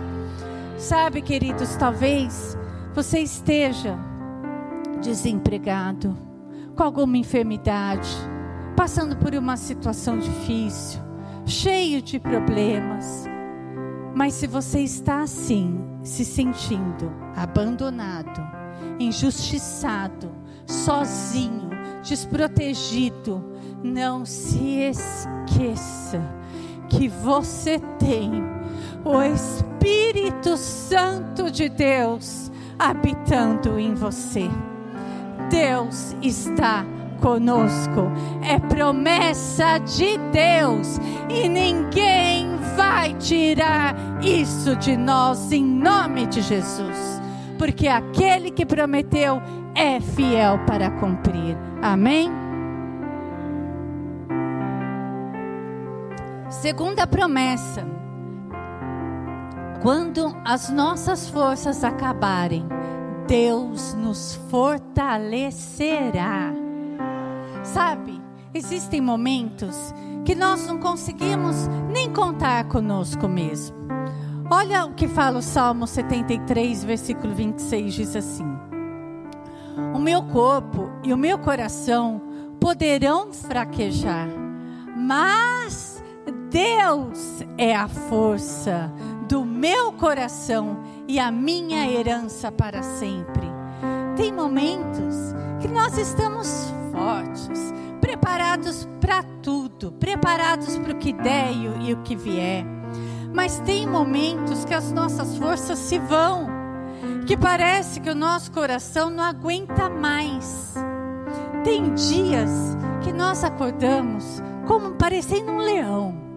Sabe, 0.76 1.22
queridos, 1.22 1.76
talvez 1.76 2.56
você 2.94 3.20
esteja 3.20 3.98
desempregado, 5.00 6.16
com 6.76 6.82
alguma 6.82 7.16
enfermidade, 7.16 8.08
passando 8.76 9.16
por 9.16 9.34
uma 9.34 9.56
situação 9.56 10.18
difícil, 10.18 11.00
cheio 11.44 12.00
de 12.00 12.20
problemas. 12.20 13.24
Mas 14.14 14.34
se 14.34 14.46
você 14.46 14.80
está 14.80 15.22
assim, 15.22 15.80
se 16.02 16.24
sentindo 16.24 17.12
abandonado, 17.34 18.40
injustiçado, 18.98 20.30
sozinho, 20.66 21.70
desprotegido, 22.02 23.44
não 23.82 24.24
se 24.24 24.80
esqueça 24.80 26.38
que 26.88 27.08
você 27.08 27.78
tem 27.98 28.42
o 29.04 29.22
Espírito 29.22 30.56
Santo 30.56 31.50
de 31.50 31.68
Deus 31.68 32.50
habitando 32.78 33.78
em 33.78 33.94
você. 33.94 34.48
Deus 35.50 36.14
está 36.22 36.84
conosco, 37.20 38.12
é 38.42 38.58
promessa 38.58 39.78
de 39.78 40.18
Deus 40.30 41.00
e 41.28 41.48
ninguém 41.48 42.48
vai 42.76 43.14
tirar 43.14 43.94
isso 44.22 44.76
de 44.76 44.96
nós 44.96 45.50
em 45.50 45.64
nome 45.64 46.26
de 46.26 46.40
Jesus, 46.40 47.20
porque 47.58 47.88
aquele 47.88 48.50
que 48.50 48.64
prometeu 48.64 49.42
é 49.74 50.00
fiel 50.00 50.60
para 50.66 50.90
cumprir. 50.90 51.56
Amém? 51.82 52.47
Segunda 56.50 57.06
promessa: 57.06 57.86
quando 59.82 60.34
as 60.44 60.70
nossas 60.70 61.28
forças 61.28 61.84
acabarem, 61.84 62.66
Deus 63.26 63.94
nos 63.94 64.34
fortalecerá. 64.50 66.52
Sabe, 67.62 68.20
existem 68.54 69.00
momentos 69.00 69.94
que 70.24 70.34
nós 70.34 70.66
não 70.66 70.78
conseguimos 70.78 71.68
nem 71.92 72.12
contar 72.12 72.64
conosco 72.64 73.28
mesmo. 73.28 73.76
Olha 74.50 74.86
o 74.86 74.94
que 74.94 75.06
fala 75.06 75.40
o 75.40 75.42
Salmo 75.42 75.86
73, 75.86 76.82
versículo 76.82 77.34
26, 77.34 77.94
diz 77.94 78.16
assim: 78.16 78.46
O 79.94 79.98
meu 79.98 80.22
corpo 80.22 80.90
e 81.04 81.12
o 81.12 81.18
meu 81.18 81.38
coração 81.38 82.22
poderão 82.58 83.34
fraquejar, 83.34 84.28
mas 84.96 85.87
Deus 86.50 87.44
é 87.58 87.76
a 87.76 87.86
força 87.86 88.90
do 89.28 89.44
meu 89.44 89.92
coração 89.92 90.82
e 91.06 91.18
a 91.18 91.30
minha 91.30 91.90
herança 91.90 92.50
para 92.50 92.82
sempre. 92.82 93.46
Tem 94.16 94.32
momentos 94.32 95.14
que 95.60 95.68
nós 95.68 95.98
estamos 95.98 96.72
fortes, 96.90 97.60
preparados 98.00 98.88
para 98.98 99.22
tudo, 99.42 99.92
preparados 99.92 100.78
para 100.78 100.92
o 100.92 100.98
que 100.98 101.12
der 101.12 101.52
e 101.52 101.92
o 101.92 102.02
que 102.02 102.16
vier. 102.16 102.64
Mas 103.34 103.60
tem 103.60 103.86
momentos 103.86 104.64
que 104.64 104.72
as 104.72 104.90
nossas 104.90 105.36
forças 105.36 105.78
se 105.78 105.98
vão, 105.98 106.48
que 107.26 107.36
parece 107.36 108.00
que 108.00 108.08
o 108.08 108.14
nosso 108.14 108.50
coração 108.52 109.10
não 109.10 109.22
aguenta 109.22 109.90
mais. 109.90 110.74
Tem 111.62 111.92
dias 111.92 112.50
que 113.02 113.12
nós 113.12 113.44
acordamos 113.44 114.42
como 114.66 114.92
parecendo 114.92 115.52
um 115.52 115.58
leão 115.58 116.27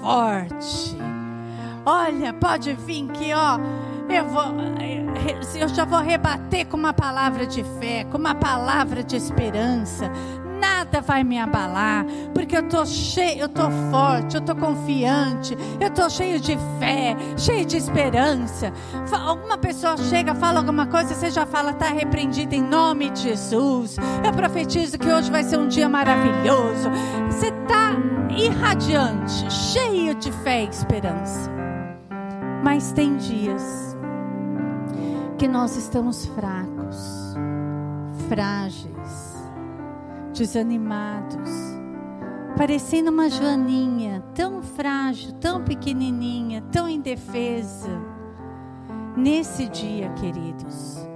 forte. 0.00 0.96
Olha, 1.84 2.32
pode 2.32 2.72
vir 2.74 3.08
que, 3.08 3.32
ó, 3.32 3.58
eu 4.08 4.26
vou, 4.28 4.44
eu 5.58 5.68
já 5.68 5.84
vou 5.84 6.00
rebater 6.00 6.66
com 6.66 6.76
uma 6.76 6.92
palavra 6.92 7.46
de 7.46 7.62
fé, 7.80 8.04
com 8.04 8.18
uma 8.18 8.34
palavra 8.34 9.02
de 9.02 9.16
esperança. 9.16 10.10
Nada 10.60 11.00
vai 11.00 11.24
me 11.24 11.38
abalar, 11.38 12.04
porque 12.34 12.56
eu 12.56 12.68
tô 12.68 12.84
cheio, 12.84 13.40
eu 13.40 13.48
tô 13.48 13.70
forte, 13.90 14.36
eu 14.36 14.42
tô 14.42 14.54
confiante, 14.54 15.56
eu 15.80 15.90
tô 15.90 16.08
cheio 16.10 16.38
de 16.38 16.56
fé, 16.78 17.16
cheio 17.36 17.64
de 17.64 17.78
esperança. 17.78 18.72
Alguma 19.10 19.56
pessoa 19.56 19.96
chega, 19.96 20.34
fala 20.34 20.58
alguma 20.58 20.86
coisa, 20.86 21.14
você 21.14 21.30
já 21.30 21.46
fala, 21.46 21.72
tá 21.72 21.86
repreendido 21.86 22.54
em 22.54 22.62
nome 22.62 23.10
de 23.10 23.22
Jesus. 23.22 23.96
Eu 24.24 24.32
profetizo 24.32 24.98
que 24.98 25.08
hoje 25.08 25.30
vai 25.30 25.44
ser 25.44 25.58
um 25.58 25.66
dia 25.66 25.88
maravilhoso. 25.88 26.90
Você 27.30 27.50
tá 27.66 27.96
irradiante, 28.36 29.50
cheio 29.50 30.14
de 30.14 30.30
fé 30.30 30.64
e 30.64 30.68
esperança. 30.68 31.50
Mas 32.62 32.92
tem 32.92 33.16
dias 33.16 33.96
que 35.38 35.48
nós 35.48 35.74
estamos 35.76 36.26
fracos, 36.26 37.34
frágeis, 38.28 38.99
desanimados, 40.40 41.50
parecendo 42.56 43.10
uma 43.10 43.28
joaninha 43.28 44.24
tão 44.34 44.62
frágil, 44.62 45.32
tão 45.34 45.62
pequenininha, 45.62 46.62
tão 46.72 46.88
indefesa. 46.88 47.90
Nesse 49.16 49.68
dia, 49.68 50.08
queridos, 50.10 51.06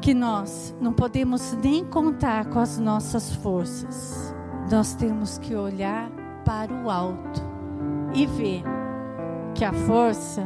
que 0.00 0.14
nós 0.14 0.74
não 0.80 0.92
podemos 0.92 1.52
nem 1.62 1.84
contar 1.84 2.46
com 2.46 2.58
as 2.58 2.78
nossas 2.78 3.34
forças 3.36 4.34
nós 4.70 4.94
temos 4.94 5.38
que 5.38 5.54
olhar 5.54 6.10
para 6.44 6.72
o 6.72 6.90
alto 6.90 7.42
e 8.14 8.26
ver 8.26 8.62
que 9.54 9.64
a 9.64 9.72
força 9.72 10.42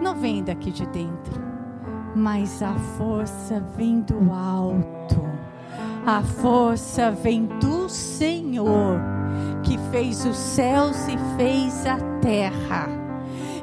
não 0.00 0.14
vem 0.14 0.44
daqui 0.44 0.70
de 0.70 0.86
dentro, 0.86 1.42
mas 2.14 2.62
a 2.62 2.74
força 2.96 3.60
vem 3.76 4.00
do 4.00 4.32
alto. 4.32 4.87
A 6.06 6.22
força 6.22 7.10
vem 7.10 7.46
do 7.60 7.88
Senhor, 7.88 9.00
que 9.62 9.78
fez 9.90 10.24
os 10.24 10.36
céus 10.36 10.96
e 11.08 11.16
fez 11.36 11.86
a 11.86 11.98
terra. 12.20 12.88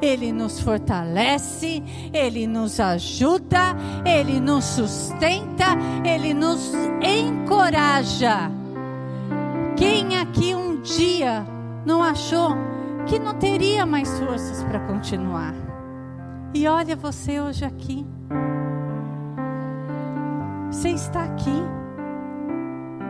Ele 0.01 0.31
nos 0.31 0.59
fortalece, 0.59 1.81
Ele 2.13 2.45
nos 2.45 2.79
ajuda, 2.79 3.75
Ele 4.05 4.39
nos 4.39 4.65
sustenta, 4.65 5.65
Ele 6.03 6.33
nos 6.33 6.71
encoraja 7.01 8.51
quem 9.77 10.17
aqui 10.17 10.55
um 10.55 10.81
dia 10.81 11.45
não 11.85 12.01
achou 12.01 12.55
que 13.05 13.19
não 13.19 13.33
teria 13.33 13.85
mais 13.85 14.17
forças 14.19 14.63
para 14.63 14.79
continuar? 14.79 15.53
E 16.53 16.65
olha 16.65 16.95
você 16.95 17.41
hoje 17.41 17.65
aqui. 17.65 18.05
Você 20.71 20.89
está 20.89 21.23
aqui. 21.25 21.61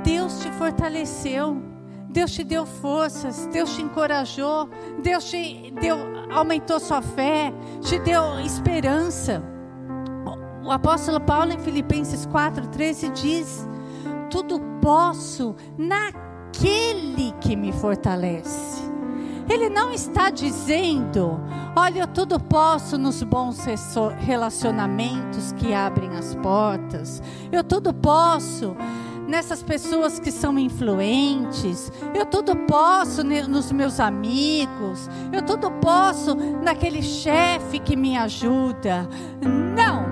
Deus 0.06 0.39
te 0.39 0.52
fortaleceu. 0.52 1.62
Deus 2.08 2.32
te 2.32 2.46
deu 2.46 2.65
forças, 2.65 3.46
Deus 3.52 3.76
te 3.76 3.82
encorajou, 3.82 4.70
Deus 5.04 5.26
te 5.26 5.74
deu, 5.82 5.98
aumentou 6.32 6.80
sua 6.80 7.02
fé, 7.02 7.52
te 7.82 8.00
deu 8.00 8.39
esperança. 8.39 9.44
O 10.63 10.72
apóstolo 10.72 11.20
Paulo 11.20 11.52
em 11.52 11.60
Filipenses 11.60 12.26
4:13 12.26 13.12
diz: 13.12 13.68
Tudo 14.30 14.62
posso 14.82 15.58
naquele 15.78 16.26
aquele 16.56 17.34
que 17.41 17.56
me 17.56 17.72
fortalece. 17.74 18.84
Ele 19.48 19.70
não 19.70 19.91
está 19.91 20.32
dizendo, 20.32 21.39
olha, 21.76 22.00
eu 22.02 22.08
tudo 22.08 22.39
posso 22.39 22.98
nos 22.98 23.22
bons 23.22 23.63
relacionamentos 24.18 25.52
que 25.52 25.72
abrem 25.72 26.15
as 26.18 26.34
portas, 26.36 27.22
eu 27.52 27.63
tudo 27.63 27.94
posso 27.94 28.76
nessas 29.28 29.64
pessoas 29.64 30.20
que 30.20 30.32
são 30.32 30.58
influentes, 30.58 31.92
eu 32.14 32.26
tudo 32.26 32.56
posso 32.56 33.24
nos 33.24 33.72
meus 33.72 34.00
amigos, 34.00 35.10
eu 35.32 35.42
tudo 35.42 35.72
posso 35.72 36.36
naquele 36.64 37.02
chefe 37.02 37.80
que 37.80 37.96
me 37.96 38.18
ajuda. 38.18 39.08
Não, 39.76 40.06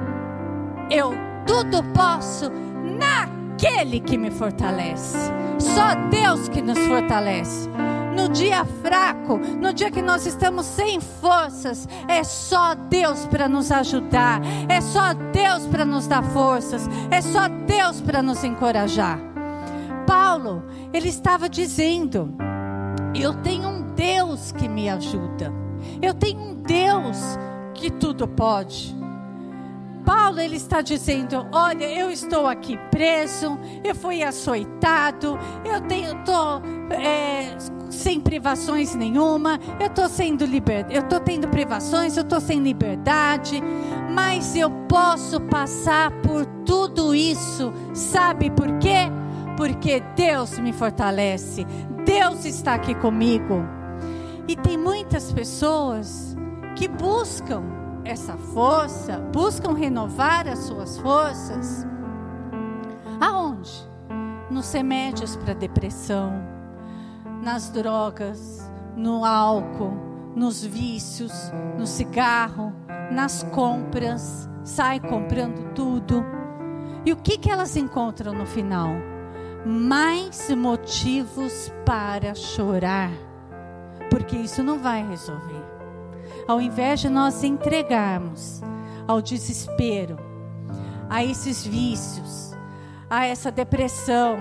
eu 0.90 1.14
tudo 1.46 1.84
posso 1.94 2.50
naquele 2.98 4.00
que 4.00 4.18
me 4.18 4.32
fortalece. 4.32 5.18
Só 5.60 5.96
Deus 6.10 6.50
que 6.50 6.62
nos 6.62 6.80
fortalece. 6.80 7.70
No 8.14 8.30
dia 8.30 8.64
fraco, 8.82 9.38
no 9.38 9.74
dia 9.74 9.92
que 9.92 10.02
nós 10.02 10.26
estamos 10.26 10.66
sem 10.66 11.00
forças, 11.00 11.88
é 12.08 12.24
só 12.24 12.76
Deus 12.76 13.26
para 13.26 13.50
nos 13.50 13.72
ajudar, 13.72 14.42
é 14.70 14.80
só 14.80 15.14
Deus 15.14 15.66
para 15.68 15.84
nos 15.84 16.08
dar 16.08 16.24
forças, 16.24 16.88
é 17.10 17.22
só 17.22 17.48
Deus 17.48 18.00
para 18.02 18.22
nos 18.22 18.44
encorajar. 18.44 19.20
Paulo, 20.06 20.64
ele 20.94 21.10
estava 21.10 21.50
dizendo: 21.50 22.34
Eu 23.16 23.34
tenho 23.34 23.68
um 23.68 23.94
Deus 23.94 24.52
que 24.52 24.68
me 24.68 24.90
ajuda, 24.90 25.52
eu 26.02 26.14
tenho 26.14 26.40
um 26.40 26.56
Deus 26.56 27.18
que 27.74 27.90
tudo 27.90 28.28
pode. 28.28 28.96
Paulo 30.06 30.40
ele 30.40 30.58
está 30.58 30.82
dizendo: 30.82 31.48
Olha, 31.52 31.86
eu 31.86 32.12
estou 32.12 32.46
aqui 32.46 32.78
preso, 32.92 33.58
eu 33.84 33.96
fui 33.96 34.22
açoitado, 34.22 35.40
eu 35.66 35.82
tenho, 35.82 36.24
tô 36.24 36.62
é, 36.94 37.58
sem 37.90 38.20
privações 38.20 38.96
nenhuma, 38.96 39.60
eu 39.80 39.88
estou 39.88 40.10
sendo 40.10 40.46
eu 40.90 41.02
estou 41.02 41.20
tendo 41.20 41.48
privações, 41.48 42.18
eu 42.18 42.24
estou 42.24 42.42
sem 42.42 42.60
liberdade, 42.60 43.62
mas 44.14 44.56
eu 44.56 44.70
posso 44.88 45.40
passar 45.42 46.12
por 46.22 46.46
tudo 46.66 47.16
isso, 47.16 47.74
sabe 47.94 48.50
por 48.50 48.78
quê? 48.80 49.10
Porque 49.56 50.02
Deus 50.16 50.58
me 50.60 50.74
fortalece, 50.74 51.66
Deus 52.06 52.46
está 52.46 52.74
aqui 52.74 52.96
comigo. 52.96 53.64
E 54.48 54.56
tem 54.56 54.78
muitas 54.78 55.32
pessoas 55.32 56.36
que 56.76 56.88
buscam 56.88 57.64
essa 58.04 58.36
força, 58.36 59.20
buscam 59.32 59.74
renovar 59.74 60.48
as 60.48 60.60
suas 60.60 60.98
forças. 60.98 61.88
Aonde? 63.22 63.72
Nos 64.50 64.72
remédios 64.74 65.36
para 65.38 65.54
depressão, 65.54 66.53
nas 67.44 67.70
drogas, 67.70 68.72
no 68.96 69.24
álcool, 69.24 69.94
nos 70.36 70.64
vícios, 70.66 71.32
no 71.78 71.86
cigarro, 71.86 72.74
nas 73.12 73.44
compras, 73.44 74.50
sai 74.64 75.00
comprando 75.00 75.74
tudo. 75.76 76.26
E 77.06 77.14
o 77.14 77.18
que, 77.18 77.38
que 77.38 77.52
elas 77.52 77.76
encontram 77.76 78.34
no 78.34 78.46
final? 78.46 78.90
Mais 79.66 80.50
motivos 80.50 81.72
para 81.86 82.34
chorar, 82.34 83.12
porque 84.10 84.36
isso 84.36 84.64
não 84.64 84.80
vai 84.80 85.08
resolver 85.08 85.74
ao 86.48 86.62
invés 86.62 87.00
de 87.00 87.10
nós 87.10 87.44
entregarmos 87.44 88.62
ao 89.08 89.22
desespero, 89.22 90.18
a 91.10 91.24
esses 91.24 91.66
vícios, 91.66 92.52
a 93.10 93.26
essa 93.26 93.52
depressão, 93.52 94.38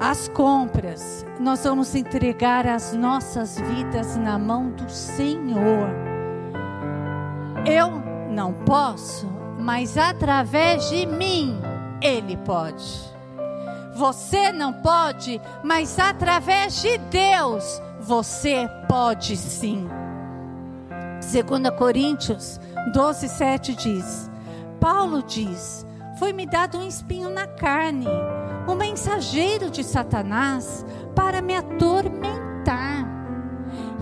às 0.00 0.28
compras, 0.28 1.26
nós 1.40 1.64
vamos 1.64 1.94
entregar 1.94 2.66
as 2.66 2.92
nossas 2.92 3.58
vidas 3.58 4.16
na 4.16 4.38
mão 4.38 4.70
do 4.70 4.88
Senhor. 4.88 5.88
Eu 7.66 7.90
não 8.30 8.52
posso, 8.52 9.26
mas 9.58 9.98
através 9.98 10.88
de 10.88 11.04
mim 11.06 11.60
Ele 12.00 12.36
pode. 12.36 13.08
Você 13.94 14.52
não 14.52 14.72
pode, 14.72 15.40
mas 15.64 15.98
através 15.98 16.80
de 16.80 16.96
Deus 16.98 17.82
você 18.00 18.68
pode 18.88 19.36
sim. 19.36 19.88
2 21.20 21.70
Coríntios 21.76 22.60
12, 22.92 23.28
7 23.28 23.74
diz: 23.74 24.30
Paulo 24.80 25.22
diz: 25.22 25.84
Foi-me 26.18 26.46
dado 26.46 26.78
um 26.78 26.86
espinho 26.86 27.30
na 27.30 27.46
carne, 27.46 28.06
um 28.68 28.74
mensageiro 28.74 29.70
de 29.70 29.84
Satanás 29.84 30.84
para 31.14 31.40
me 31.40 31.54
atormentar. 31.54 33.06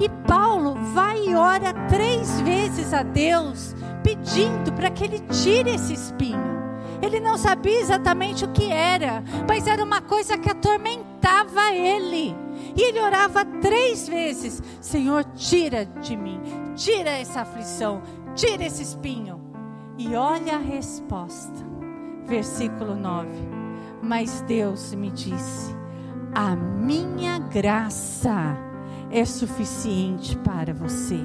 E 0.01 0.09
Paulo 0.27 0.75
vai 0.95 1.19
e 1.27 1.35
ora 1.35 1.73
três 1.89 2.41
vezes 2.41 2.93
a 2.93 3.03
Deus, 3.03 3.75
pedindo 4.03 4.73
para 4.73 4.91
que 4.91 5.05
ele 5.05 5.21
tire 5.21 5.71
esse 5.71 5.93
espinho. 5.93 6.57
Ele 7.03 7.21
não 7.21 7.37
sabia 7.37 7.81
exatamente 7.81 8.45
o 8.45 8.53
que 8.53 8.71
era, 8.71 9.23
mas 9.47 9.67
era 9.67 9.83
uma 9.85 10.01
coisa 10.01 10.39
que 10.39 10.51
atormentava 10.51 11.73
ele. 11.73 12.35
E 12.75 12.83
ele 12.83 13.01
orava 13.01 13.45
três 13.45 14.09
vezes: 14.09 14.63
Senhor, 14.81 15.25
tira 15.35 15.85
de 15.85 16.17
mim, 16.17 16.41
tira 16.75 17.11
essa 17.11 17.43
aflição, 17.43 18.03
tira 18.35 18.65
esse 18.65 18.83
espinho. 18.83 19.41
E 19.99 20.15
olha 20.15 20.57
a 20.57 20.59
resposta, 20.59 21.65
versículo 22.27 22.95
9. 22.95 23.29
Mas 24.03 24.43
Deus 24.43 24.95
me 24.95 25.11
disse: 25.11 25.75
A 26.35 26.55
minha 26.55 27.39
graça 27.39 28.57
é 29.11 29.25
suficiente 29.25 30.37
para 30.39 30.75
você, 30.75 31.21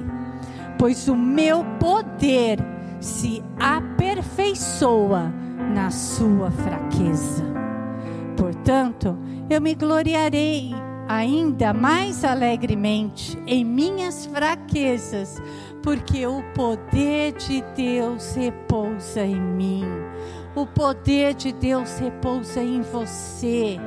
pois 0.78 1.08
o 1.08 1.16
meu 1.16 1.64
poder 1.78 2.58
se 3.00 3.42
aperfeiçoa 3.58 5.32
na 5.74 5.90
sua 5.90 6.50
fraqueza. 6.50 7.44
Portanto, 8.36 9.18
eu 9.50 9.60
me 9.60 9.74
gloriarei 9.74 10.72
ainda 11.08 11.74
mais 11.74 12.24
alegremente 12.24 13.38
em 13.46 13.64
minhas 13.64 14.26
fraquezas, 14.26 15.42
porque 15.82 16.26
o 16.26 16.42
poder 16.54 17.32
de 17.32 17.62
Deus 17.76 18.34
repousa 18.34 19.22
em 19.24 19.40
mim. 19.40 19.84
O 20.54 20.66
poder 20.66 21.34
de 21.34 21.52
Deus 21.52 21.98
repousa 21.98 22.62
em 22.62 22.82
você. 22.82 23.78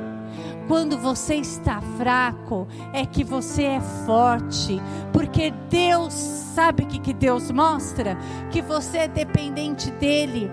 Quando 0.66 0.98
você 0.98 1.36
está 1.36 1.80
fraco, 1.96 2.66
é 2.92 3.06
que 3.06 3.22
você 3.22 3.62
é 3.62 3.80
forte, 4.04 4.82
porque 5.12 5.52
Deus 5.70 6.12
sabe 6.12 6.82
o 6.82 6.86
que, 6.86 7.12
Deus 7.12 7.52
mostra? 7.52 8.18
Que 8.50 8.60
você 8.60 8.98
é 8.98 9.08
dependente 9.08 9.92
dele. 9.92 10.50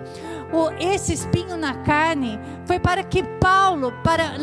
O, 0.54 0.70
esse 0.80 1.14
espinho 1.14 1.58
na 1.58 1.74
carne 1.78 2.40
foi 2.66 2.80
para 2.80 3.04
que 3.04 3.24
Paulo, 3.24 3.92
para 4.04 4.34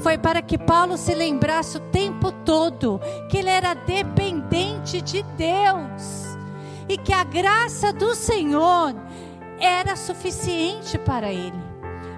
foi 0.00 0.16
para 0.16 0.40
que 0.40 0.56
Paulo 0.56 0.96
se 0.96 1.14
lembrasse 1.14 1.76
o 1.76 1.80
tempo 1.80 2.32
todo 2.32 3.00
que 3.28 3.36
ele 3.38 3.50
era 3.50 3.74
dependente 3.74 5.02
de 5.02 5.22
Deus 5.36 6.38
e 6.88 6.96
que 6.96 7.12
a 7.12 7.22
graça 7.22 7.92
do 7.92 8.14
Senhor 8.14 8.94
era 9.60 9.94
suficiente 9.96 10.98
para 10.98 11.32
ele. 11.32 11.70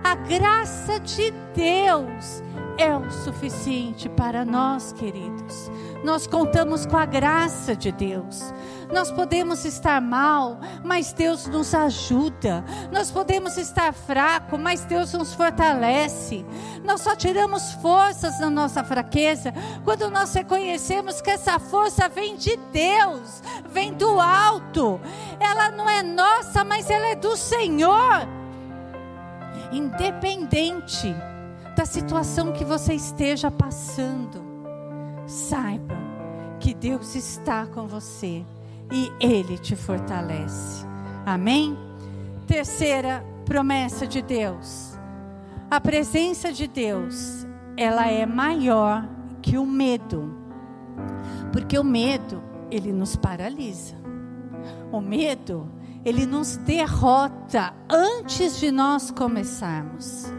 A 0.04 0.14
graça 0.14 0.98
de 1.00 1.30
Deus 1.54 2.42
é 2.78 2.96
o 2.96 3.10
suficiente 3.10 4.08
para 4.08 4.44
nós, 4.44 4.92
queridos. 4.92 5.70
Nós 6.04 6.26
contamos 6.26 6.84
com 6.84 6.96
a 6.96 7.06
graça 7.06 7.76
de 7.76 7.92
Deus. 7.92 8.52
Nós 8.92 9.10
podemos 9.10 9.64
estar 9.64 10.00
mal, 10.00 10.58
mas 10.84 11.12
Deus 11.12 11.46
nos 11.46 11.74
ajuda. 11.74 12.64
Nós 12.90 13.10
podemos 13.10 13.56
estar 13.56 13.92
fraco, 13.94 14.58
mas 14.58 14.84
Deus 14.84 15.12
nos 15.14 15.32
fortalece. 15.32 16.44
Nós 16.84 17.00
só 17.00 17.14
tiramos 17.14 17.72
forças 17.74 18.38
na 18.40 18.50
nossa 18.50 18.82
fraqueza 18.84 19.54
quando 19.84 20.10
nós 20.10 20.34
reconhecemos 20.34 21.20
que 21.20 21.30
essa 21.30 21.58
força 21.58 22.08
vem 22.08 22.36
de 22.36 22.56
Deus, 22.72 23.42
vem 23.70 23.94
do 23.94 24.20
alto. 24.20 25.00
Ela 25.52 25.70
não 25.70 25.86
é 25.86 26.02
nossa, 26.02 26.64
mas 26.64 26.88
ela 26.88 27.08
é 27.08 27.14
do 27.14 27.36
Senhor. 27.36 28.26
Independente 29.70 31.14
da 31.76 31.84
situação 31.84 32.52
que 32.52 32.64
você 32.64 32.94
esteja 32.94 33.50
passando, 33.50 34.42
saiba 35.26 35.94
que 36.58 36.72
Deus 36.72 37.14
está 37.14 37.66
com 37.66 37.86
você 37.86 38.46
e 38.90 39.12
Ele 39.20 39.58
te 39.58 39.76
fortalece. 39.76 40.86
Amém? 41.26 41.76
Terceira 42.46 43.22
promessa 43.44 44.06
de 44.06 44.22
Deus: 44.22 44.98
a 45.70 45.78
presença 45.78 46.50
de 46.50 46.66
Deus, 46.66 47.46
ela 47.76 48.06
é 48.08 48.24
maior 48.24 49.06
que 49.42 49.58
o 49.58 49.66
medo, 49.66 50.34
porque 51.52 51.78
o 51.78 51.84
medo 51.84 52.42
ele 52.70 52.90
nos 52.90 53.16
paralisa. 53.16 54.01
O 54.92 55.00
medo 55.00 55.68
ele 56.04 56.26
nos 56.26 56.56
derrota 56.56 57.72
antes 57.88 58.58
de 58.58 58.70
nós 58.70 59.10
começarmos. 59.10 60.32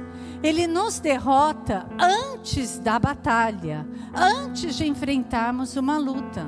Ele 0.44 0.68
nos 0.68 1.00
derrota 1.00 1.88
antes 1.98 2.78
da 2.78 3.00
batalha, 3.00 3.88
antes 4.14 4.76
de 4.76 4.86
enfrentarmos 4.86 5.78
uma 5.78 5.98
luta. 5.98 6.46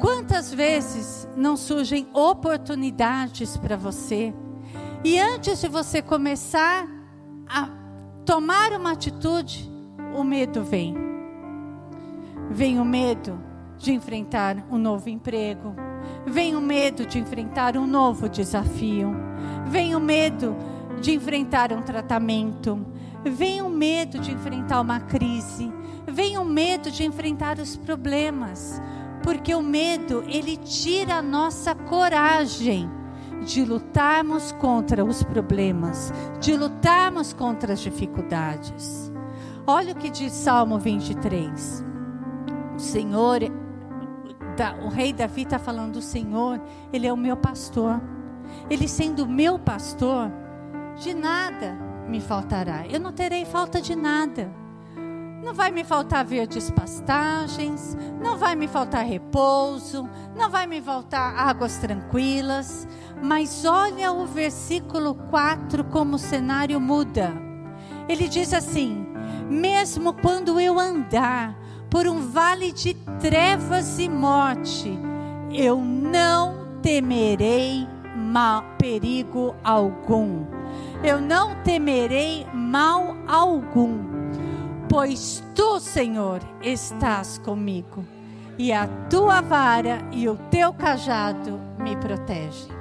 Quantas 0.00 0.52
vezes 0.52 1.28
não 1.36 1.56
surgem 1.56 2.08
oportunidades 2.12 3.56
para 3.56 3.76
você 3.76 4.34
e 5.04 5.18
antes 5.18 5.60
de 5.60 5.68
você 5.68 6.02
começar 6.02 6.88
a 7.48 7.68
tomar 8.24 8.72
uma 8.72 8.92
atitude, 8.92 9.70
o 10.16 10.24
medo 10.24 10.64
vem. 10.64 10.94
Vem 12.50 12.80
o 12.80 12.84
medo 12.84 13.40
de 13.76 13.92
enfrentar 13.92 14.66
um 14.70 14.76
novo 14.76 15.08
emprego, 15.08 15.74
vem 16.26 16.54
o 16.56 16.60
medo 16.60 17.06
de 17.06 17.18
enfrentar 17.18 17.76
um 17.76 17.86
novo 17.86 18.28
desafio, 18.28 19.14
vem 19.66 19.94
o 19.94 20.00
medo 20.00 20.56
de 21.00 21.14
enfrentar 21.14 21.72
um 21.72 21.82
tratamento, 21.82 22.84
vem 23.24 23.62
o 23.62 23.68
medo 23.68 24.18
de 24.18 24.32
enfrentar 24.32 24.80
uma 24.80 25.00
crise, 25.00 25.72
vem 26.06 26.38
o 26.38 26.44
medo 26.44 26.90
de 26.90 27.04
enfrentar 27.04 27.58
os 27.58 27.76
problemas, 27.76 28.80
porque 29.22 29.54
o 29.54 29.62
medo 29.62 30.24
ele 30.26 30.56
tira 30.56 31.16
a 31.16 31.22
nossa 31.22 31.74
coragem 31.74 32.90
de 33.44 33.64
lutarmos 33.64 34.52
contra 34.52 35.04
os 35.04 35.22
problemas, 35.22 36.12
de 36.40 36.56
lutarmos 36.56 37.32
contra 37.32 37.72
as 37.72 37.80
dificuldades. 37.80 39.12
Olha 39.66 39.92
o 39.92 39.96
que 39.96 40.10
diz 40.10 40.32
Salmo 40.32 40.78
23. 40.78 41.84
O 42.74 42.78
Senhor, 42.78 43.40
o 44.82 44.88
rei 44.88 45.12
Davi 45.12 45.42
está 45.42 45.58
falando: 45.58 45.96
o 45.96 46.02
Senhor, 46.02 46.60
Ele 46.92 47.06
é 47.06 47.12
o 47.12 47.16
meu 47.16 47.36
pastor. 47.36 48.00
Ele 48.70 48.88
sendo 48.88 49.26
meu 49.26 49.58
pastor, 49.58 50.30
de 50.96 51.14
nada 51.14 51.76
me 52.08 52.20
faltará. 52.20 52.86
Eu 52.86 52.98
não 52.98 53.12
terei 53.12 53.44
falta 53.44 53.80
de 53.80 53.94
nada. 53.94 54.50
Não 55.44 55.54
vai 55.54 55.70
me 55.70 55.84
faltar 55.84 56.24
verdes 56.24 56.70
pastagens, 56.70 57.96
não 58.20 58.36
vai 58.36 58.56
me 58.56 58.66
faltar 58.66 59.04
repouso, 59.04 60.08
não 60.36 60.50
vai 60.50 60.66
me 60.66 60.80
faltar 60.80 61.38
águas 61.38 61.78
tranquilas. 61.78 62.88
Mas 63.22 63.64
olha 63.64 64.12
o 64.12 64.26
versículo 64.26 65.14
4 65.14 65.84
como 65.84 66.16
o 66.16 66.18
cenário 66.18 66.80
muda. 66.80 67.32
Ele 68.08 68.28
diz 68.28 68.52
assim: 68.52 69.06
Mesmo 69.48 70.12
quando 70.12 70.58
eu 70.58 70.78
andar 70.78 71.56
por 71.90 72.06
um 72.06 72.30
vale 72.30 72.72
de 72.72 72.94
trevas 73.20 73.98
e 73.98 74.08
morte, 74.08 74.98
eu 75.52 75.80
não 75.80 76.80
temerei 76.82 77.86
mal, 78.14 78.62
perigo 78.78 79.54
algum. 79.64 80.44
Eu 81.02 81.20
não 81.20 81.54
temerei 81.62 82.46
mal 82.52 83.16
algum, 83.26 83.98
pois 84.88 85.42
tu, 85.54 85.80
Senhor, 85.80 86.40
estás 86.62 87.38
comigo, 87.38 88.04
e 88.58 88.72
a 88.72 88.86
tua 89.08 89.40
vara 89.40 90.00
e 90.12 90.28
o 90.28 90.36
teu 90.50 90.72
cajado 90.74 91.58
me 91.78 91.96
protegem. 91.96 92.78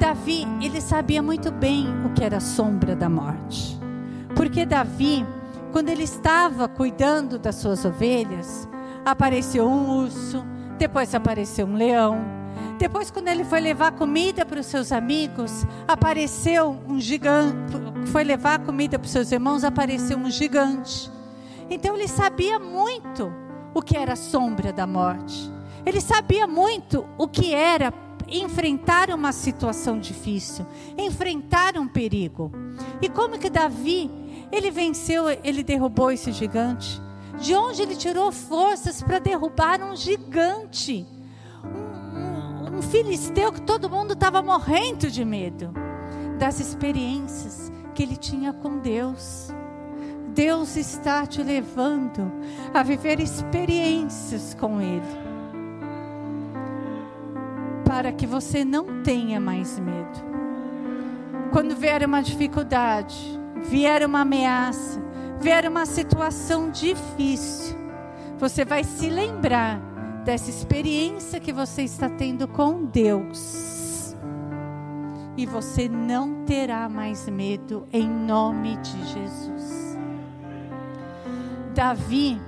Davi, 0.00 0.46
ele 0.60 0.80
sabia 0.80 1.22
muito 1.22 1.50
bem 1.52 1.86
o 2.04 2.12
que 2.12 2.24
era 2.24 2.38
a 2.38 2.40
sombra 2.40 2.96
da 2.96 3.08
morte. 3.08 3.78
Porque 4.34 4.66
Davi, 4.66 5.24
quando 5.74 5.88
ele 5.88 6.04
estava 6.04 6.68
cuidando 6.68 7.36
das 7.36 7.56
suas 7.56 7.84
ovelhas, 7.84 8.68
apareceu 9.04 9.66
um 9.66 10.04
urso, 10.04 10.44
depois 10.78 11.12
apareceu 11.16 11.66
um 11.66 11.74
leão, 11.74 12.24
depois, 12.78 13.10
quando 13.10 13.26
ele 13.26 13.44
foi 13.44 13.58
levar 13.58 13.90
comida 13.90 14.46
para 14.46 14.60
os 14.60 14.66
seus 14.66 14.92
amigos, 14.92 15.66
apareceu 15.86 16.80
um 16.88 17.00
gigante. 17.00 17.72
Foi 18.06 18.22
levar 18.22 18.60
comida 18.60 18.98
para 18.98 19.06
os 19.06 19.10
seus 19.10 19.32
irmãos, 19.32 19.64
apareceu 19.64 20.16
um 20.16 20.30
gigante. 20.30 21.10
Então, 21.68 21.96
ele 21.96 22.06
sabia 22.06 22.58
muito 22.60 23.32
o 23.74 23.82
que 23.82 23.96
era 23.96 24.12
a 24.12 24.16
sombra 24.16 24.72
da 24.72 24.86
morte. 24.86 25.50
Ele 25.84 26.00
sabia 26.00 26.46
muito 26.46 27.04
o 27.18 27.26
que 27.26 27.52
era 27.52 27.92
enfrentar 28.28 29.10
uma 29.10 29.32
situação 29.32 29.98
difícil, 29.98 30.66
enfrentar 30.96 31.76
um 31.76 31.86
perigo. 31.86 32.52
E 33.00 33.08
como 33.08 33.38
que 33.38 33.50
Davi, 33.50 34.10
ele 34.54 34.70
venceu, 34.70 35.24
ele 35.42 35.62
derrubou 35.62 36.10
esse 36.10 36.32
gigante? 36.32 37.00
De 37.38 37.54
onde 37.54 37.82
ele 37.82 37.96
tirou 37.96 38.30
forças 38.30 39.02
para 39.02 39.18
derrubar 39.18 39.82
um 39.82 39.96
gigante? 39.96 41.06
um 42.74 42.82
filisteu 42.82 43.52
que 43.52 43.62
todo 43.62 43.88
mundo 43.88 44.14
estava 44.14 44.42
morrendo 44.42 45.08
de 45.10 45.24
medo 45.24 45.72
das 46.38 46.58
experiências 46.58 47.70
que 47.94 48.02
ele 48.02 48.16
tinha 48.16 48.52
com 48.52 48.78
Deus. 48.78 49.54
Deus 50.34 50.76
está 50.76 51.24
te 51.24 51.40
levando 51.42 52.32
a 52.72 52.82
viver 52.82 53.20
experiências 53.20 54.52
com 54.54 54.80
Ele, 54.80 55.02
para 57.84 58.10
que 58.10 58.26
você 58.26 58.64
não 58.64 59.04
tenha 59.04 59.38
mais 59.38 59.78
medo. 59.78 60.34
Quando 61.52 61.76
vier 61.76 62.04
uma 62.04 62.20
dificuldade, 62.20 63.40
vier 63.64 64.04
uma 64.06 64.20
ameaça, 64.20 65.02
vier 65.40 65.68
uma 65.68 65.86
situação 65.86 66.70
difícil, 66.70 67.76
você 68.38 68.64
vai 68.64 68.84
se 68.84 69.08
lembrar 69.08 69.80
dessa 70.24 70.50
experiência 70.50 71.40
que 71.40 71.52
você 71.52 71.82
está 71.82 72.08
tendo 72.08 72.48
com 72.48 72.84
Deus. 72.84 74.16
E 75.36 75.46
você 75.46 75.88
não 75.88 76.44
terá 76.44 76.88
mais 76.88 77.28
medo 77.28 77.86
em 77.92 78.08
nome 78.08 78.76
de 78.76 79.04
Jesus. 79.04 79.98
Davi, 81.74 82.40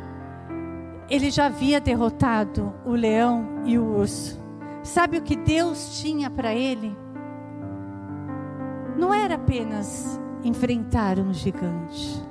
ele 1.11 1.31
já 1.31 1.47
havia 1.47 1.81
derrotado 1.81 2.73
o 2.85 2.93
leão 2.93 3.63
e 3.65 3.77
o 3.77 3.85
urso. 3.85 4.41
Sabe 4.85 5.19
o 5.19 5.23
que 5.23 5.35
Deus 5.35 6.01
tinha 6.01 6.31
para 6.31 6.55
ele? 6.55 6.97
Não 8.97 9.13
era 9.13 9.35
apenas 9.35 10.19
enfrentar 10.47 11.19
um 11.19 11.33
gigante. 11.33 12.23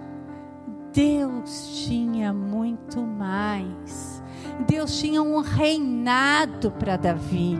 Deus 0.93 1.83
tinha 1.85 2.31
muito 2.31 3.01
mais. 3.01 4.23
Deus 4.67 4.97
tinha 4.97 5.21
um 5.21 5.41
reinado 5.41 6.71
para 6.71 6.95
Davi. 6.95 7.59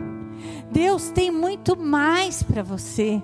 Deus 0.72 1.10
tem 1.10 1.32
muito 1.32 1.78
mais 1.78 2.42
para 2.42 2.64
você. 2.64 3.22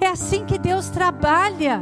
É 0.00 0.06
assim 0.06 0.44
que 0.44 0.58
Deus 0.58 0.88
trabalha, 0.90 1.80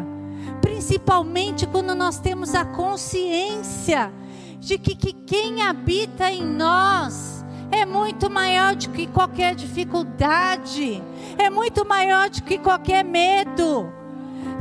principalmente 0.62 1.66
quando 1.66 1.94
nós 1.94 2.18
temos 2.18 2.54
a 2.54 2.64
consciência 2.64 4.12
de 4.58 4.78
que, 4.78 4.94
que 4.94 5.12
quem 5.12 5.62
habita 5.62 6.30
em 6.30 6.44
nós 6.44 7.44
é 7.70 7.84
muito 7.84 8.30
maior 8.30 8.74
do 8.74 8.90
que 8.90 9.06
qualquer 9.06 9.54
dificuldade, 9.54 11.02
é 11.36 11.50
muito 11.50 11.86
maior 11.86 12.30
do 12.30 12.42
que 12.42 12.58
qualquer 12.58 13.04
medo. 13.04 13.95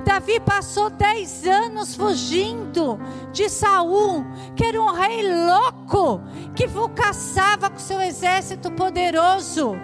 Davi 0.05 0.39
passou 0.39 0.91
dez 0.91 1.47
anos 1.47 1.95
fugindo 1.95 2.99
de 3.33 3.49
Saul, 3.49 4.23
que 4.55 4.63
era 4.63 4.79
um 4.79 4.91
rei 4.91 5.23
louco, 5.27 6.21
que 6.55 6.67
caçava 6.95 7.71
com 7.71 7.79
seu 7.79 7.99
exército 7.99 8.71
poderoso. 8.71 9.75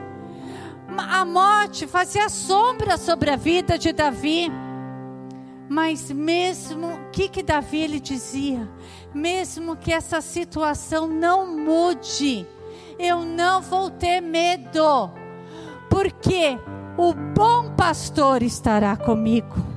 A 0.96 1.26
morte 1.26 1.88
fazia 1.88 2.30
sombra 2.30 2.98
sobre 2.98 3.32
a 3.32 3.36
vida 3.36 3.80
de 3.80 3.92
Davi. 3.92 4.52
Mas 5.68 6.12
mesmo, 6.12 6.88
o 6.88 7.10
que 7.12 7.28
que 7.28 7.42
Davi 7.42 7.80
ele 7.80 8.00
dizia? 8.00 8.70
Mesmo 9.16 9.76
que 9.76 9.92
essa 9.92 10.22
situação 10.22 11.08
não 11.08 11.48
mude, 11.48 12.46
eu 13.00 13.22
não 13.22 13.60
vou 13.60 13.90
ter 13.90 14.22
medo, 14.22 15.10
porque 15.90 16.60
o 16.96 17.14
bom 17.14 17.72
pastor 17.76 18.44
estará 18.44 18.96
comigo 18.96 19.71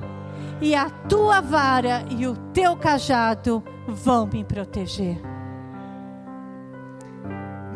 e 0.61 0.73
a 0.73 0.89
tua 0.89 1.41
vara 1.41 2.05
e 2.09 2.27
o 2.27 2.35
teu 2.53 2.75
cajado 2.77 3.63
vão 3.87 4.27
me 4.27 4.43
proteger. 4.43 5.21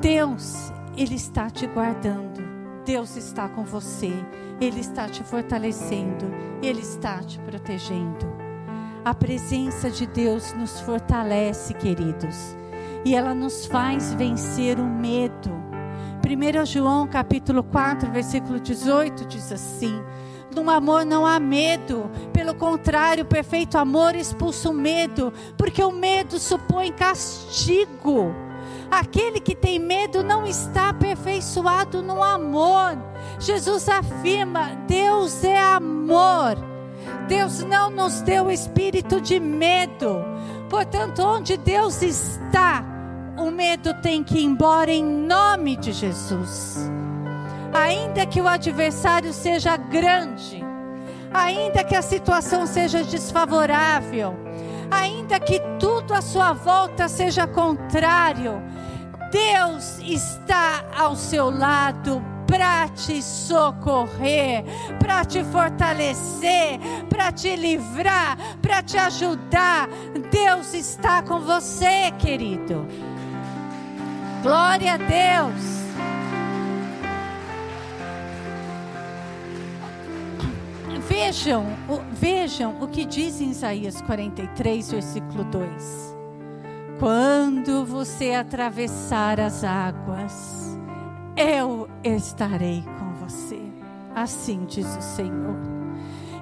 Deus, 0.01 0.71
Ele 0.95 1.15
está 1.15 1.49
te 1.49 1.67
guardando, 1.67 2.41
Deus 2.85 3.17
está 3.17 3.49
com 3.49 3.63
você, 3.63 4.11
Ele 4.61 4.79
está 4.79 5.07
te 5.09 5.23
fortalecendo, 5.23 6.25
Ele 6.61 6.79
está 6.79 7.19
te 7.19 7.37
protegendo. 7.39 8.25
A 9.03 9.13
presença 9.13 9.89
de 9.89 10.07
Deus 10.07 10.53
nos 10.53 10.79
fortalece, 10.81 11.73
queridos, 11.73 12.55
e 13.03 13.15
ela 13.15 13.33
nos 13.33 13.65
faz 13.65 14.13
vencer 14.13 14.79
o 14.79 14.85
medo. 14.85 15.49
1 16.25 16.65
João 16.65 17.07
capítulo 17.07 17.63
4, 17.63 18.11
versículo 18.11 18.59
18 18.59 19.25
diz 19.25 19.51
assim: 19.51 20.01
no 20.55 20.69
amor 20.69 21.05
não 21.05 21.25
há 21.25 21.39
medo, 21.39 22.09
pelo 22.33 22.55
contrário, 22.55 23.23
o 23.23 23.27
perfeito 23.27 23.77
amor 23.77 24.15
expulsa 24.15 24.69
o 24.69 24.73
medo, 24.73 25.31
porque 25.57 25.83
o 25.83 25.91
medo 25.91 26.39
supõe 26.39 26.91
castigo. 26.91 28.33
Aquele 28.89 29.39
que 29.39 29.55
tem 29.55 29.77
medo 29.77 30.23
não 30.23 30.45
está 30.45 30.89
aperfeiçoado 30.89 32.01
no 32.01 32.23
amor. 32.23 32.97
Jesus 33.39 33.87
afirma: 33.87 34.71
Deus 34.87 35.43
é 35.43 35.57
amor. 35.57 36.57
Deus 37.27 37.63
não 37.63 37.91
nos 37.91 38.21
deu 38.21 38.49
espírito 38.49 39.21
de 39.21 39.39
medo. 39.39 40.23
Portanto, 40.69 41.21
onde 41.21 41.57
Deus 41.57 42.01
está, 42.01 42.83
o 43.37 43.51
medo 43.51 43.93
tem 44.01 44.23
que 44.23 44.39
ir 44.39 44.43
embora 44.43 44.91
em 44.91 45.03
nome 45.03 45.75
de 45.77 45.91
Jesus 45.91 46.98
ainda 47.73 48.25
que 48.25 48.41
o 48.41 48.47
adversário 48.47 49.33
seja 49.33 49.77
grande, 49.77 50.63
ainda 51.33 51.83
que 51.83 51.95
a 51.95 52.01
situação 52.01 52.65
seja 52.65 53.03
desfavorável, 53.03 54.35
ainda 54.89 55.39
que 55.39 55.59
tudo 55.79 56.13
à 56.13 56.21
sua 56.21 56.53
volta 56.53 57.07
seja 57.07 57.45
contrário, 57.47 58.61
Deus 59.31 59.99
está 59.99 60.83
ao 60.97 61.15
seu 61.15 61.49
lado 61.49 62.21
para 62.47 62.89
te 62.89 63.21
socorrer, 63.21 64.63
para 64.99 65.23
te 65.23 65.43
fortalecer, 65.43 66.79
para 67.07 67.31
te 67.31 67.55
livrar, 67.55 68.35
para 68.59 68.81
te 68.81 68.97
ajudar. 68.97 69.87
Deus 70.31 70.73
está 70.73 71.21
com 71.21 71.39
você, 71.41 72.11
querido. 72.17 72.87
Glória 74.41 74.93
a 74.93 74.97
Deus. 74.97 75.78
Vejam, 81.29 81.63
vejam 82.11 82.75
o 82.81 82.87
que 82.87 83.05
diz 83.05 83.39
em 83.39 83.51
Isaías 83.51 84.01
43, 84.01 84.91
versículo 84.91 85.43
2. 85.43 86.17
Quando 86.97 87.85
você 87.85 88.33
atravessar 88.33 89.39
as 89.39 89.63
águas, 89.63 90.75
eu 91.37 91.87
estarei 92.03 92.83
com 92.97 93.13
você. 93.23 93.61
Assim 94.15 94.65
diz 94.65 94.87
o 94.97 95.01
Senhor. 95.03 95.55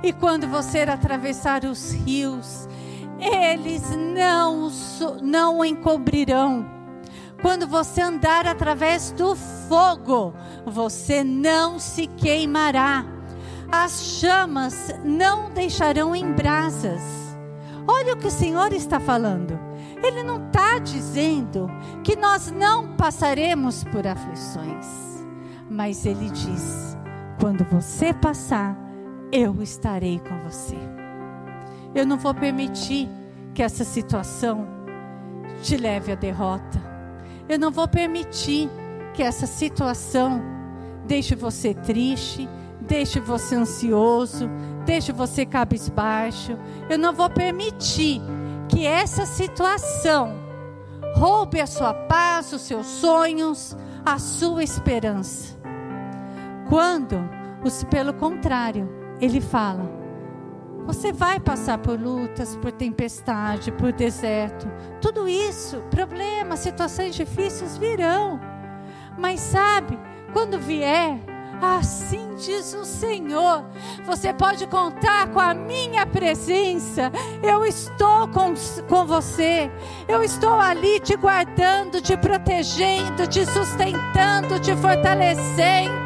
E 0.01 0.13
quando 0.13 0.47
você 0.47 0.79
atravessar 0.83 1.65
os 1.65 1.91
rios, 1.91 2.69
eles 3.19 3.83
não, 3.89 4.71
não 5.21 5.59
o 5.59 5.65
encobrirão. 5.65 6.65
Quando 7.41 7.67
você 7.67 7.99
andar 7.99 8.47
através 8.47 9.11
do 9.11 9.35
fogo, 9.35 10.33
você 10.65 11.25
não 11.25 11.77
se 11.77 12.07
queimará. 12.07 13.16
As 13.71 14.01
chamas 14.19 14.93
não 15.03 15.51
deixarão 15.51 16.15
em 16.15 16.31
brasas. 16.31 17.01
Olha 17.87 18.13
o 18.13 18.17
que 18.17 18.27
o 18.27 18.31
Senhor 18.31 18.71
está 18.73 18.99
falando. 18.99 19.59
Ele 20.03 20.23
não 20.23 20.47
está 20.47 20.79
dizendo 20.79 21.69
que 22.03 22.15
nós 22.15 22.51
não 22.51 22.95
passaremos 22.95 23.83
por 23.85 24.05
aflições, 24.05 24.85
mas 25.69 26.05
Ele 26.05 26.29
diz: 26.29 26.97
quando 27.39 27.65
você 27.65 28.13
passar, 28.13 28.77
eu 29.31 29.61
estarei 29.61 30.19
com 30.19 30.49
você. 30.49 30.77
Eu 31.93 32.05
não 32.05 32.17
vou 32.17 32.33
permitir 32.33 33.09
que 33.53 33.63
essa 33.63 33.83
situação 33.83 34.67
te 35.61 35.75
leve 35.75 36.11
à 36.11 36.15
derrota. 36.15 36.81
Eu 37.49 37.57
não 37.57 37.71
vou 37.71 37.87
permitir 37.87 38.69
que 39.13 39.23
essa 39.23 39.47
situação 39.47 40.41
deixe 41.07 41.33
você 41.35 41.73
triste, 41.73 42.47
deixe 42.87 43.19
você 43.19 43.55
ansioso, 43.55 44.49
deixe 44.85 45.11
você 45.11 45.45
cabisbaixo. 45.45 46.57
Eu 46.89 46.97
não 46.97 47.13
vou 47.13 47.29
permitir 47.29 48.21
que 48.69 48.85
essa 48.85 49.25
situação 49.25 50.33
roube 51.15 51.59
a 51.59 51.67
sua 51.67 51.93
paz, 51.93 52.53
os 52.53 52.61
seus 52.61 52.85
sonhos, 52.85 53.75
a 54.05 54.17
sua 54.17 54.63
esperança. 54.63 55.57
Quando, 56.69 57.17
pelo 57.89 58.13
contrário, 58.13 58.89
ele 59.19 59.41
fala: 59.41 59.89
você 60.85 61.11
vai 61.11 61.39
passar 61.39 61.77
por 61.79 61.99
lutas, 61.99 62.55
por 62.55 62.71
tempestade, 62.71 63.71
por 63.73 63.91
deserto, 63.91 64.67
tudo 65.01 65.27
isso, 65.27 65.81
problemas, 65.89 66.59
situações 66.59 67.15
difíceis 67.15 67.77
virão. 67.77 68.39
Mas 69.17 69.39
sabe, 69.39 69.99
quando 70.31 70.59
vier, 70.59 71.19
Assim 71.61 72.35
diz 72.35 72.73
o 72.73 72.85
Senhor. 72.85 73.65
Você 74.05 74.31
pode 74.33 74.67
contar 74.67 75.27
com 75.29 75.39
a 75.39 75.53
minha 75.53 76.05
presença. 76.05 77.11
Eu 77.41 77.65
estou 77.65 78.27
com, 78.27 78.53
com 78.87 79.05
você. 79.05 79.71
Eu 80.07 80.23
estou 80.23 80.59
ali 80.59 80.99
te 80.99 81.15
guardando, 81.15 82.01
te 82.01 82.15
protegendo, 82.15 83.25
te 83.27 83.45
sustentando, 83.45 84.59
te 84.59 84.75
fortalecendo. 84.75 85.97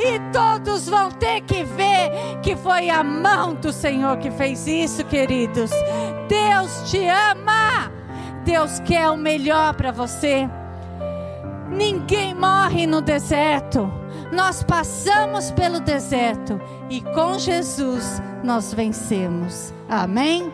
E 0.00 0.18
todos 0.32 0.88
vão 0.88 1.10
ter 1.10 1.42
que 1.42 1.62
ver 1.62 2.10
que 2.42 2.56
foi 2.56 2.90
a 2.90 3.04
mão 3.04 3.54
do 3.54 3.72
Senhor 3.72 4.16
que 4.18 4.30
fez 4.30 4.66
isso, 4.66 5.04
queridos. 5.04 5.70
Deus 6.28 6.90
te 6.90 7.06
ama. 7.06 7.90
Deus 8.44 8.80
quer 8.80 9.08
o 9.08 9.16
melhor 9.16 9.74
para 9.74 9.92
você. 9.92 10.48
Ninguém 11.70 12.34
morre 12.34 12.86
no 12.86 13.00
deserto. 13.00 14.01
Nós 14.32 14.62
passamos 14.62 15.50
pelo 15.50 15.78
deserto 15.78 16.58
e 16.88 17.02
com 17.02 17.38
Jesus 17.38 18.22
nós 18.42 18.72
vencemos. 18.72 19.74
Amém? 19.88 20.50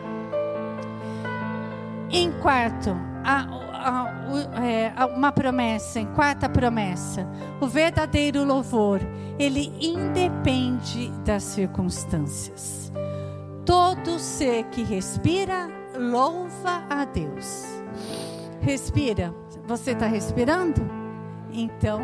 Em 2.11 2.29
quarto, 2.41 2.89
a, 3.23 3.45
a, 3.73 4.61
é, 4.61 4.91
uma 5.15 5.31
promessa, 5.31 5.99
em 5.99 6.07
quarta 6.07 6.49
promessa, 6.49 7.25
o 7.61 7.67
verdadeiro 7.67 8.43
louvor, 8.43 8.99
ele 9.37 9.73
independe 9.79 11.09
das 11.23 11.43
circunstâncias. 11.43 12.91
Todo 13.65 14.19
ser 14.19 14.65
que 14.65 14.83
respira, 14.83 15.69
louva 15.97 16.83
a 16.89 17.05
Deus. 17.05 17.63
Respira. 18.59 19.33
Você 19.65 19.91
está 19.91 20.07
respirando? 20.07 20.81
Então, 21.51 22.01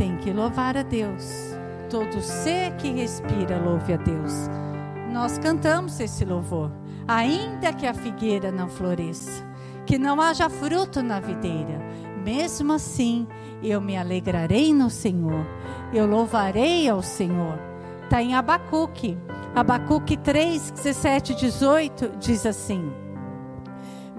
tem 0.00 0.16
que 0.16 0.32
louvar 0.32 0.78
a 0.78 0.82
Deus. 0.82 1.54
Todo 1.90 2.22
ser 2.22 2.72
que 2.76 2.90
respira, 2.90 3.58
louve 3.58 3.92
a 3.92 3.98
Deus. 3.98 4.32
Nós 5.12 5.36
cantamos 5.36 6.00
esse 6.00 6.24
louvor. 6.24 6.72
Ainda 7.06 7.70
que 7.70 7.86
a 7.86 7.92
figueira 7.92 8.50
não 8.50 8.66
floresça, 8.66 9.44
que 9.84 9.98
não 9.98 10.18
haja 10.18 10.48
fruto 10.48 11.02
na 11.02 11.20
videira, 11.20 11.78
mesmo 12.24 12.72
assim 12.72 13.28
eu 13.62 13.78
me 13.78 13.94
alegrarei 13.94 14.72
no 14.72 14.88
Senhor, 14.88 15.46
eu 15.92 16.06
louvarei 16.06 16.88
ao 16.88 17.02
Senhor. 17.02 17.58
Está 18.04 18.22
em 18.22 18.34
Abacuque. 18.34 19.18
Abacuque 19.54 20.16
3, 20.16 20.70
17, 20.70 21.34
18 21.34 22.12
diz 22.18 22.46
assim 22.46 22.90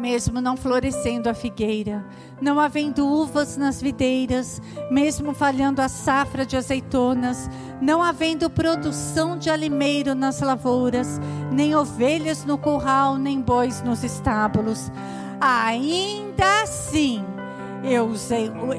mesmo 0.01 0.41
não 0.41 0.57
florescendo 0.57 1.29
a 1.29 1.33
figueira, 1.33 2.03
não 2.41 2.59
havendo 2.59 3.07
uvas 3.07 3.55
nas 3.55 3.79
videiras, 3.79 4.59
mesmo 4.89 5.31
falhando 5.31 5.79
a 5.79 5.87
safra 5.87 6.43
de 6.43 6.57
azeitonas, 6.57 7.47
não 7.79 8.01
havendo 8.01 8.49
produção 8.49 9.37
de 9.37 9.51
alimeiro 9.51 10.15
nas 10.15 10.41
lavouras, 10.41 11.21
nem 11.51 11.75
ovelhas 11.75 12.43
no 12.43 12.57
curral, 12.57 13.15
nem 13.15 13.39
bois 13.39 13.83
nos 13.83 14.03
estábulos, 14.03 14.91
ainda 15.39 16.63
assim 16.63 17.23
eu, 17.83 18.11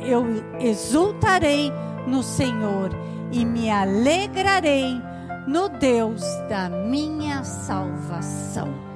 eu 0.05 0.25
exultarei 0.59 1.73
no 2.05 2.25
Senhor 2.25 2.91
e 3.31 3.45
me 3.45 3.71
alegrarei 3.71 5.01
no 5.47 5.69
Deus 5.69 6.23
da 6.49 6.69
minha 6.69 7.45
salvação. 7.45 8.92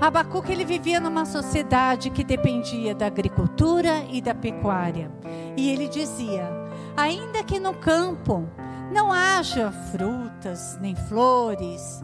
Abacuque 0.00 0.52
ele 0.52 0.64
vivia 0.64 1.00
numa 1.00 1.24
sociedade 1.24 2.10
que 2.10 2.22
dependia 2.22 2.94
da 2.94 3.06
agricultura 3.06 4.04
e 4.10 4.20
da 4.20 4.34
pecuária. 4.34 5.10
E 5.56 5.70
ele 5.70 5.88
dizia: 5.88 6.48
ainda 6.96 7.42
que 7.42 7.58
no 7.58 7.74
campo 7.74 8.46
não 8.92 9.12
haja 9.12 9.72
frutas 9.90 10.78
nem 10.80 10.94
flores, 10.94 12.02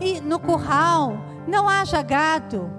e 0.00 0.20
no 0.20 0.38
curral 0.38 1.16
não 1.46 1.68
haja 1.68 2.02
gado, 2.02 2.70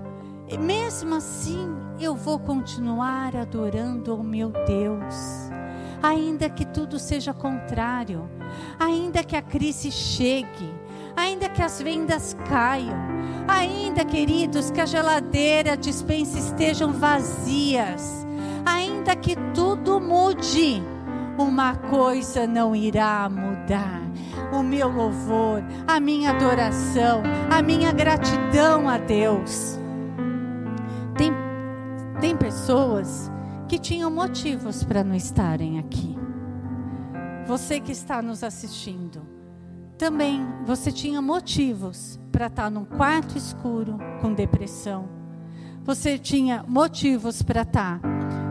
mesmo 0.60 1.16
assim 1.16 1.76
eu 2.00 2.16
vou 2.16 2.40
continuar 2.40 3.36
adorando 3.36 4.16
o 4.16 4.24
meu 4.24 4.52
Deus. 4.52 5.52
Ainda 6.02 6.50
que 6.50 6.66
tudo 6.66 6.98
seja 6.98 7.32
contrário, 7.32 8.28
ainda 8.80 9.24
que 9.24 9.36
a 9.36 9.42
crise 9.42 9.92
chegue, 9.92 10.74
ainda 11.16 11.50
que 11.50 11.62
as 11.62 11.82
vendas 11.82 12.36
caiam, 12.48 12.98
ainda, 13.48 14.06
queridos, 14.06 14.72
que 14.72 14.82
a 14.82 14.86
geladeira, 14.86 15.74
a 15.74 15.76
dispensa 15.76 16.38
estejam 16.38 16.92
vazias, 16.94 18.26
ainda 18.66 19.16
que 19.16 19.36
tudo 19.54 20.00
mude, 20.00 20.82
uma 21.38 21.76
coisa 21.76 22.46
não 22.46 22.76
irá 22.76 23.30
mudar: 23.30 24.02
o 24.52 24.62
meu 24.62 24.90
louvor, 24.90 25.64
a 25.88 26.00
minha 26.00 26.32
adoração, 26.32 27.24
a 27.50 27.62
minha 27.62 27.92
gratidão 27.92 28.88
a 28.88 28.98
Deus. 28.98 29.80
Tem, 31.18 31.32
tem 32.20 32.36
pessoas 32.36 33.32
que 33.68 33.80
tinham 33.80 34.12
motivos 34.12 34.84
para 34.84 35.04
não 35.04 35.16
estarem 35.16 35.80
aqui. 35.80 36.18
Você 37.46 37.80
que 37.80 37.92
está 37.92 38.22
nos 38.22 38.44
assistindo, 38.44 39.31
também 40.02 40.44
você 40.66 40.92
tinha 40.92 41.22
motivos 41.22 42.20
para 42.32 42.48
estar 42.48 42.64
tá 42.64 42.70
num 42.72 42.84
quarto 42.84 43.38
escuro 43.38 44.00
com 44.20 44.34
depressão. 44.34 45.08
Você 45.84 46.18
tinha 46.18 46.66
motivos 46.68 47.44
para 47.44 47.62
estar 47.62 48.00
tá 48.00 48.10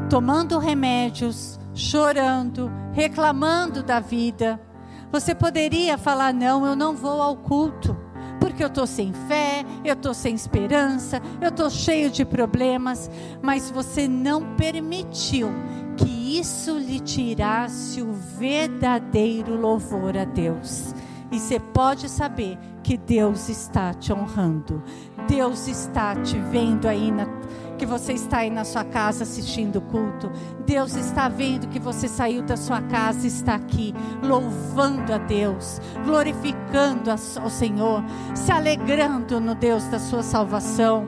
tomando 0.08 0.60
remédios, 0.60 1.58
chorando, 1.74 2.70
reclamando 2.92 3.82
da 3.82 3.98
vida. 3.98 4.60
Você 5.10 5.34
poderia 5.34 5.98
falar: 5.98 6.32
não, 6.32 6.64
eu 6.64 6.76
não 6.76 6.94
vou 6.94 7.20
ao 7.20 7.36
culto, 7.36 7.96
porque 8.38 8.62
eu 8.62 8.68
estou 8.68 8.86
sem 8.86 9.12
fé, 9.12 9.64
eu 9.84 9.94
estou 9.94 10.14
sem 10.14 10.36
esperança, 10.36 11.20
eu 11.40 11.48
estou 11.48 11.68
cheio 11.68 12.12
de 12.12 12.24
problemas, 12.24 13.10
mas 13.42 13.72
você 13.72 14.06
não 14.06 14.54
permitiu 14.54 15.48
que 15.96 16.38
isso 16.38 16.78
lhe 16.78 17.00
tirasse 17.00 18.00
o 18.00 18.12
verdadeiro 18.12 19.60
louvor 19.60 20.16
a 20.16 20.24
Deus. 20.24 20.94
E 21.30 21.38
você 21.38 21.60
pode 21.60 22.08
saber 22.08 22.58
que 22.82 22.96
Deus 22.96 23.48
está 23.48 23.94
te 23.94 24.12
honrando. 24.12 24.82
Deus 25.28 25.68
está 25.68 26.16
te 26.16 26.36
vendo 26.38 26.88
aí 26.88 27.10
na, 27.10 27.26
que 27.78 27.86
você 27.86 28.14
está 28.14 28.38
aí 28.38 28.50
na 28.50 28.64
sua 28.64 28.84
casa 28.84 29.22
assistindo 29.22 29.76
o 29.76 29.82
culto. 29.82 30.30
Deus 30.66 30.96
está 30.96 31.28
vendo 31.28 31.68
que 31.68 31.78
você 31.78 32.08
saiu 32.08 32.42
da 32.42 32.56
sua 32.56 32.82
casa 32.82 33.24
e 33.24 33.28
está 33.28 33.54
aqui 33.54 33.94
louvando 34.22 35.12
a 35.12 35.18
Deus, 35.18 35.80
glorificando 36.04 37.10
ao 37.10 37.50
Senhor, 37.50 38.02
se 38.34 38.50
alegrando 38.50 39.40
no 39.40 39.54
Deus 39.54 39.84
da 39.84 39.98
sua 39.98 40.22
salvação. 40.22 41.06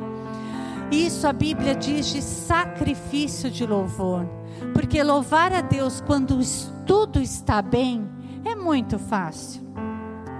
Isso 0.91 1.27
a 1.27 1.33
Bíblia 1.33 1.75
diz 1.75 2.07
de 2.07 2.23
sacrifício 2.23 3.51
de 3.51 3.67
louvor. 3.67 4.27
Porque 4.73 5.03
louvar 5.03 5.53
a 5.53 5.61
Deus 5.61 6.01
quando 6.01 6.39
tudo 6.87 7.21
está 7.21 7.61
bem 7.61 8.09
é 8.45 8.55
muito 8.55 8.99
fácil. 8.99 9.63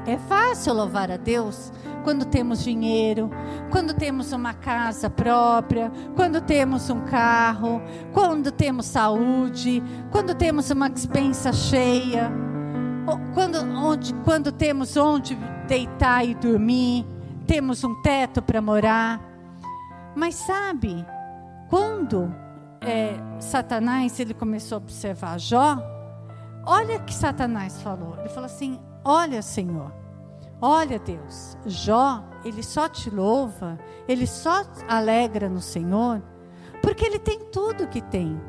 É 0.07 0.19
fácil 0.19 0.75
louvar 0.75 1.11
a 1.11 1.17
Deus 1.17 1.73
quando 2.03 2.25
temos 2.25 2.63
dinheiro, 2.65 3.31
quando 3.71 3.95
temos 3.95 4.33
uma 4.33 4.53
casa 4.53 5.09
própria, 5.09 5.93
quando 6.17 6.41
temos 6.41 6.91
um 6.91 7.01
carro, 7.03 7.81
quando 8.13 8.51
temos 8.51 8.87
saúde, 8.87 9.83
quando 10.11 10.35
temos 10.35 10.71
uma 10.71 10.91
dispensa 10.91 11.53
cheia, 11.53 12.33
quando, 13.35 13.59
onde, 13.77 14.13
quando 14.25 14.51
temos 14.51 14.97
onde 14.97 15.37
deitar 15.69 16.25
e 16.25 16.35
dormir, 16.35 17.07
temos 17.47 17.85
um 17.85 17.95
teto 18.03 18.43
para 18.43 18.61
morar. 18.61 19.21
Mas 20.15 20.35
sabe, 20.35 21.07
quando 21.71 22.35
é, 22.81 23.15
Satanás 23.41 24.19
ele 24.19 24.35
começou 24.35 24.77
a 24.77 24.81
observar 24.81 25.39
Jó, 25.39 25.79
olha 26.67 26.99
que 26.99 27.15
Satanás 27.15 27.81
falou. 27.81 28.17
Ele 28.19 28.29
falou 28.29 28.47
assim: 28.47 28.79
Olha, 29.05 29.43
Senhor, 29.43 29.93
olha, 30.61 30.99
Deus, 30.99 31.57
Jó, 31.67 32.23
ele 32.45 32.63
só 32.63 32.89
te 32.89 33.11
louva, 33.11 33.79
ele 34.07 34.27
só 34.27 34.63
alegra 34.89 35.49
no 35.49 35.61
Senhor, 35.61 36.23
porque 36.81 37.05
ele 37.05 37.19
tem 37.19 37.41
tudo 37.51 37.89
que 37.89 38.01
tem. 38.01 38.41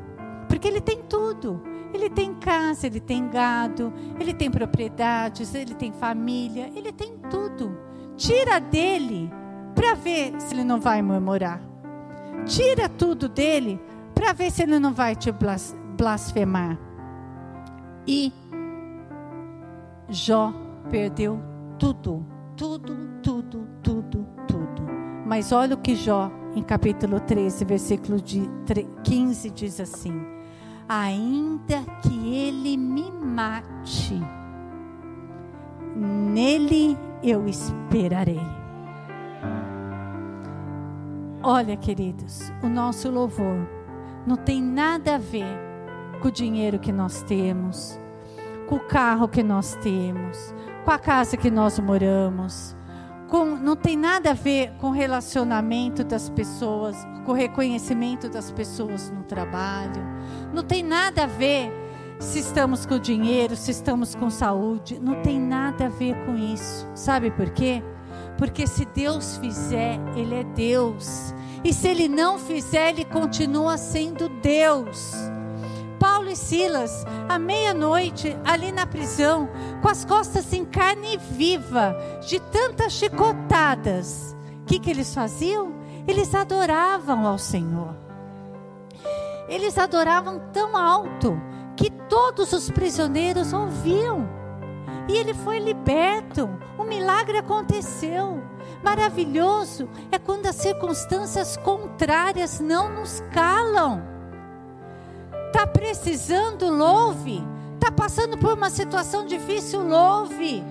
Porque 0.48 0.68
ele 0.68 0.80
tem 0.80 1.02
tudo. 1.02 1.62
Ele 1.92 2.10
tem 2.10 2.34
casa, 2.34 2.88
ele 2.88 2.98
tem 2.98 3.28
gado, 3.28 3.92
ele 4.18 4.34
tem 4.34 4.50
propriedades, 4.50 5.54
ele 5.54 5.74
tem 5.74 5.92
família, 5.92 6.68
ele 6.74 6.92
tem 6.92 7.16
tudo. 7.30 7.78
Tira 8.16 8.58
dele 8.58 9.32
para 9.76 9.94
ver 9.94 10.34
se 10.40 10.54
ele 10.54 10.64
não 10.64 10.80
vai 10.80 11.00
murmurar. 11.02 11.60
Tira 12.46 12.88
tudo 12.88 13.28
dele 13.28 13.80
para 14.12 14.32
ver 14.32 14.50
se 14.50 14.64
ele 14.64 14.80
não 14.80 14.92
vai 14.92 15.14
te 15.14 15.32
blasfemar. 15.96 16.76
E 18.06 18.32
Jó 20.14 20.52
perdeu 20.88 21.40
tudo, 21.76 22.24
tudo, 22.56 22.96
tudo, 23.20 23.66
tudo, 23.82 24.26
tudo. 24.46 24.82
Mas 25.26 25.50
olha 25.50 25.74
o 25.74 25.78
que 25.78 25.96
Jó, 25.96 26.30
em 26.54 26.62
capítulo 26.62 27.18
13, 27.18 27.64
versículo 27.64 28.18
15, 29.02 29.50
diz 29.50 29.80
assim: 29.80 30.24
Ainda 30.88 31.82
que 32.00 32.32
ele 32.32 32.76
me 32.76 33.10
mate, 33.10 34.20
nele 35.96 36.96
eu 37.20 37.48
esperarei. 37.48 38.40
Olha, 41.42 41.76
queridos, 41.76 42.52
o 42.62 42.68
nosso 42.68 43.10
louvor 43.10 43.68
não 44.24 44.36
tem 44.36 44.62
nada 44.62 45.16
a 45.16 45.18
ver 45.18 45.58
com 46.22 46.28
o 46.28 46.32
dinheiro 46.32 46.78
que 46.78 46.92
nós 46.92 47.20
temos, 47.22 47.98
com 48.66 48.76
o 48.76 48.80
carro 48.80 49.28
que 49.28 49.42
nós 49.42 49.76
temos, 49.76 50.54
com 50.84 50.90
a 50.90 50.98
casa 50.98 51.36
que 51.36 51.50
nós 51.50 51.78
moramos. 51.78 52.76
Com, 53.28 53.44
não 53.44 53.74
tem 53.74 53.96
nada 53.96 54.30
a 54.30 54.34
ver 54.34 54.72
com 54.78 54.90
relacionamento 54.90 56.04
das 56.04 56.28
pessoas, 56.28 56.96
com 57.24 57.32
reconhecimento 57.32 58.28
das 58.28 58.50
pessoas 58.50 59.10
no 59.10 59.24
trabalho. 59.24 60.02
Não 60.52 60.62
tem 60.62 60.82
nada 60.82 61.24
a 61.24 61.26
ver 61.26 61.72
se 62.18 62.38
estamos 62.38 62.86
com 62.86 62.98
dinheiro, 62.98 63.56
se 63.56 63.70
estamos 63.70 64.14
com 64.14 64.30
saúde. 64.30 64.98
Não 65.00 65.22
tem 65.22 65.40
nada 65.40 65.86
a 65.86 65.88
ver 65.88 66.14
com 66.24 66.36
isso. 66.36 66.86
Sabe 66.94 67.30
por 67.30 67.50
quê? 67.50 67.82
Porque 68.38 68.66
se 68.66 68.84
Deus 68.84 69.36
fizer, 69.38 69.98
Ele 70.16 70.34
é 70.34 70.44
Deus. 70.44 71.34
E 71.64 71.72
se 71.72 71.88
ele 71.88 72.08
não 72.08 72.38
fizer, 72.38 72.90
ele 72.90 73.06
continua 73.06 73.78
sendo 73.78 74.28
Deus. 74.28 75.14
Paulo 76.04 76.28
e 76.28 76.36
Silas, 76.36 77.06
à 77.30 77.38
meia-noite, 77.38 78.36
ali 78.44 78.70
na 78.70 78.86
prisão, 78.86 79.48
com 79.80 79.88
as 79.88 80.04
costas 80.04 80.52
em 80.52 80.62
carne 80.62 81.16
viva, 81.16 81.96
de 82.28 82.38
tantas 82.38 82.92
chicotadas, 82.92 84.36
o 84.60 84.64
que, 84.66 84.78
que 84.78 84.90
eles 84.90 85.14
faziam? 85.14 85.72
Eles 86.06 86.34
adoravam 86.34 87.26
ao 87.26 87.38
Senhor. 87.38 87.96
Eles 89.48 89.78
adoravam 89.78 90.42
tão 90.52 90.76
alto 90.76 91.40
que 91.74 91.88
todos 91.88 92.52
os 92.52 92.70
prisioneiros 92.70 93.54
ouviam. 93.54 94.28
E 95.08 95.16
ele 95.16 95.32
foi 95.32 95.58
liberto. 95.58 96.50
O 96.78 96.84
milagre 96.84 97.38
aconteceu. 97.38 98.42
Maravilhoso 98.82 99.88
é 100.12 100.18
quando 100.18 100.44
as 100.44 100.56
circunstâncias 100.56 101.56
contrárias 101.56 102.60
não 102.60 102.90
nos 102.90 103.22
calam. 103.32 104.13
Tá 105.54 105.68
precisando, 105.68 106.68
louve. 106.68 107.40
Tá 107.78 107.88
passando 107.92 108.36
por 108.36 108.54
uma 108.54 108.68
situação 108.70 109.24
difícil, 109.24 109.86
louve. 109.86 110.64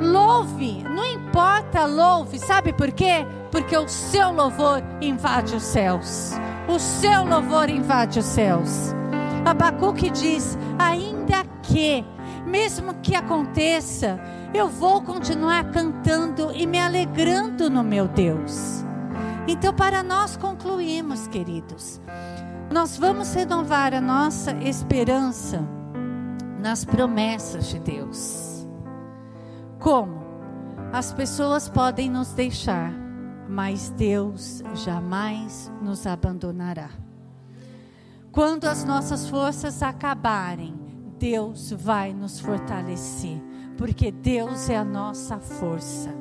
Louve, 0.00 0.82
não 0.84 1.04
importa, 1.04 1.84
louve. 1.84 2.38
Sabe 2.38 2.72
por 2.72 2.90
quê? 2.92 3.26
Porque 3.50 3.76
o 3.76 3.86
seu 3.86 4.32
louvor 4.32 4.82
invade 5.02 5.54
os 5.54 5.62
céus. 5.62 6.32
O 6.66 6.78
seu 6.78 7.26
louvor 7.26 7.68
invade 7.68 8.18
os 8.18 8.24
céus. 8.24 8.94
Abacuque 9.44 10.08
diz: 10.08 10.56
ainda 10.78 11.44
que, 11.62 12.02
mesmo 12.46 12.94
que 13.02 13.14
aconteça, 13.14 14.18
eu 14.54 14.66
vou 14.66 15.02
continuar 15.02 15.70
cantando 15.72 16.52
e 16.54 16.66
me 16.66 16.80
alegrando 16.80 17.68
no 17.68 17.84
meu 17.84 18.08
Deus. 18.08 18.82
Então, 19.46 19.74
para 19.74 20.02
nós 20.02 20.38
concluirmos, 20.38 21.26
queridos, 21.28 22.00
nós 22.70 22.96
vamos 22.96 23.32
renovar 23.34 23.94
a 23.94 24.00
nossa 24.00 24.52
esperança 24.62 25.64
nas 26.58 26.84
promessas 26.84 27.68
de 27.68 27.78
Deus. 27.78 28.66
Como? 29.78 30.24
As 30.92 31.12
pessoas 31.12 31.68
podem 31.68 32.10
nos 32.10 32.32
deixar, 32.32 32.92
mas 33.48 33.90
Deus 33.90 34.62
jamais 34.74 35.70
nos 35.80 36.06
abandonará. 36.06 36.90
Quando 38.32 38.66
as 38.66 38.84
nossas 38.84 39.28
forças 39.28 39.82
acabarem, 39.82 40.74
Deus 41.18 41.70
vai 41.70 42.12
nos 42.12 42.40
fortalecer 42.40 43.40
porque 43.76 44.10
Deus 44.10 44.68
é 44.68 44.76
a 44.76 44.84
nossa 44.84 45.38
força. 45.38 46.14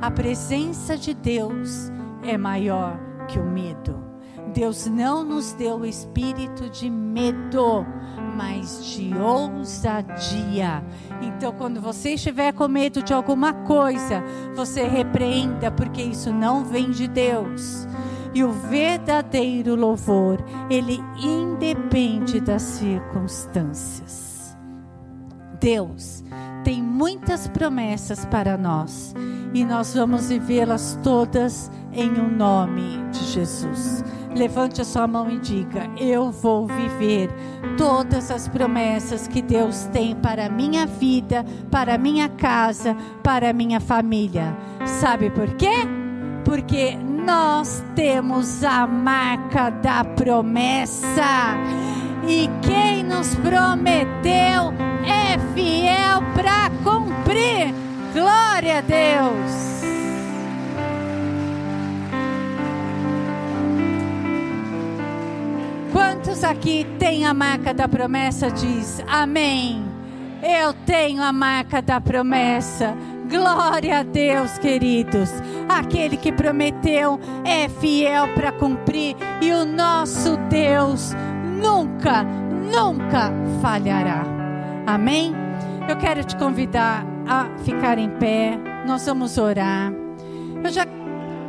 A 0.00 0.10
presença 0.10 0.96
de 0.96 1.14
Deus 1.14 1.90
é 2.22 2.36
maior 2.36 2.98
que 3.28 3.38
o 3.38 3.44
medo. 3.44 4.11
Deus 4.52 4.86
não 4.86 5.24
nos 5.24 5.52
deu 5.52 5.78
o 5.78 5.86
espírito 5.86 6.68
de 6.68 6.90
medo, 6.90 7.86
mas 8.36 8.84
de 8.84 9.12
ousadia. 9.16 10.84
Então, 11.22 11.52
quando 11.52 11.80
você 11.80 12.14
estiver 12.14 12.52
com 12.52 12.68
medo 12.68 13.02
de 13.02 13.14
alguma 13.14 13.52
coisa, 13.52 14.22
você 14.54 14.86
repreenda, 14.86 15.70
porque 15.70 16.02
isso 16.02 16.32
não 16.32 16.64
vem 16.64 16.90
de 16.90 17.08
Deus. 17.08 17.86
E 18.34 18.44
o 18.44 18.50
verdadeiro 18.50 19.74
louvor, 19.74 20.42
ele 20.70 21.00
independe 21.22 22.40
das 22.40 22.62
circunstâncias. 22.62 24.56
Deus 25.60 26.24
tem 26.64 26.82
muitas 26.82 27.46
promessas 27.48 28.24
para 28.26 28.56
nós 28.56 29.14
e 29.54 29.64
nós 29.64 29.94
vamos 29.94 30.28
vivê-las 30.28 30.98
todas 31.02 31.70
em 31.92 32.10
o 32.10 32.24
um 32.24 32.36
nome 32.36 32.98
de 33.10 33.24
Jesus. 33.24 34.04
Levante 34.34 34.80
a 34.80 34.84
sua 34.84 35.06
mão 35.06 35.30
e 35.30 35.38
diga: 35.38 35.90
Eu 35.98 36.30
vou 36.30 36.66
viver 36.66 37.30
todas 37.76 38.30
as 38.30 38.48
promessas 38.48 39.28
que 39.28 39.42
Deus 39.42 39.84
tem 39.92 40.14
para 40.16 40.46
a 40.46 40.48
minha 40.48 40.86
vida, 40.86 41.44
para 41.70 41.94
a 41.94 41.98
minha 41.98 42.28
casa, 42.28 42.96
para 43.22 43.50
a 43.50 43.52
minha 43.52 43.80
família. 43.80 44.56
Sabe 44.86 45.30
por 45.30 45.48
quê? 45.56 45.86
Porque 46.44 46.96
nós 46.96 47.84
temos 47.94 48.64
a 48.64 48.86
marca 48.86 49.70
da 49.70 50.04
promessa. 50.04 51.56
E 52.26 52.48
quem 52.62 53.02
nos 53.02 53.34
prometeu 53.34 54.72
é 55.04 55.38
fiel 55.54 56.22
para 56.34 56.70
cumprir. 56.82 57.74
Glória 58.14 58.78
a 58.78 58.80
Deus. 58.80 59.71
Quantos 66.42 66.58
aqui 66.58 66.84
tem 66.98 67.24
a 67.24 67.32
marca 67.32 67.72
da 67.72 67.86
promessa 67.86 68.50
diz: 68.50 69.00
Amém. 69.06 69.84
Eu 70.42 70.74
tenho 70.84 71.22
a 71.22 71.32
marca 71.32 71.80
da 71.80 72.00
promessa. 72.00 72.96
Glória 73.30 74.00
a 74.00 74.02
Deus, 74.02 74.58
queridos. 74.58 75.30
Aquele 75.68 76.16
que 76.16 76.32
prometeu 76.32 77.20
é 77.44 77.68
fiel 77.68 78.26
para 78.34 78.50
cumprir 78.50 79.14
e 79.40 79.52
o 79.52 79.64
nosso 79.64 80.36
Deus 80.48 81.12
nunca, 81.62 82.24
nunca 82.24 83.32
falhará. 83.60 84.24
Amém? 84.84 85.32
Eu 85.88 85.96
quero 85.96 86.24
te 86.24 86.34
convidar 86.36 87.06
a 87.28 87.46
ficar 87.62 87.98
em 87.98 88.10
pé. 88.18 88.58
Nós 88.84 89.06
vamos 89.06 89.38
orar. 89.38 89.92
Eu 90.64 90.70
já 90.70 90.84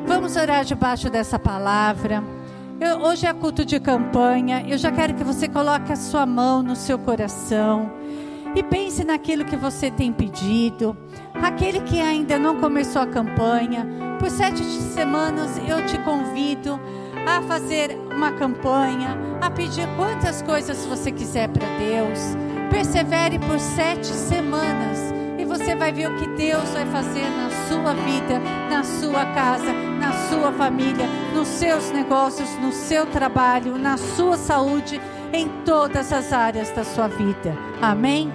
vamos 0.05 0.35
orar 0.35 0.63
debaixo 0.63 1.09
dessa 1.09 1.39
palavra. 1.39 2.32
Eu, 2.79 2.99
hoje 2.99 3.25
é 3.25 3.33
culto 3.33 3.63
de 3.63 3.79
campanha. 3.79 4.65
Eu 4.67 4.77
já 4.77 4.91
quero 4.91 5.13
que 5.13 5.23
você 5.23 5.47
coloque 5.47 5.91
a 5.91 5.95
sua 5.95 6.25
mão 6.25 6.61
no 6.61 6.75
seu 6.75 6.97
coração 6.97 7.91
e 8.55 8.61
pense 8.61 9.03
naquilo 9.03 9.45
que 9.45 9.55
você 9.55 9.89
tem 9.89 10.11
pedido. 10.11 10.95
Aquele 11.33 11.81
que 11.81 11.99
ainda 11.99 12.37
não 12.37 12.59
começou 12.59 13.01
a 13.01 13.07
campanha, 13.07 13.87
por 14.19 14.29
sete 14.29 14.63
semanas 14.63 15.57
eu 15.67 15.85
te 15.85 15.97
convido 15.99 16.79
a 17.25 17.41
fazer 17.41 17.97
uma 18.11 18.31
campanha, 18.33 19.17
a 19.41 19.49
pedir 19.49 19.87
quantas 19.95 20.41
coisas 20.41 20.85
você 20.85 21.11
quiser 21.11 21.49
para 21.49 21.67
Deus. 21.77 22.19
Persevere 22.69 23.39
por 23.39 23.59
sete 23.59 24.07
semanas 24.07 25.13
você 25.53 25.75
vai 25.75 25.91
ver 25.91 26.09
o 26.09 26.15
que 26.15 26.27
Deus 26.29 26.67
vai 26.71 26.83
fazer 26.87 27.29
na 27.29 27.47
sua 27.67 27.93
vida, 27.93 28.39
na 28.71 28.83
sua 28.83 29.23
casa, 29.23 29.71
na 29.71 30.11
sua 30.27 30.51
família, 30.51 31.05
nos 31.31 31.47
seus 31.47 31.91
negócios, 31.91 32.49
no 32.59 32.71
seu 32.71 33.05
trabalho, 33.05 33.77
na 33.77 33.95
sua 33.95 34.35
saúde, 34.35 34.99
em 35.31 35.47
todas 35.63 36.11
as 36.11 36.33
áreas 36.33 36.71
da 36.71 36.83
sua 36.83 37.07
vida. 37.07 37.55
Amém? 37.79 38.33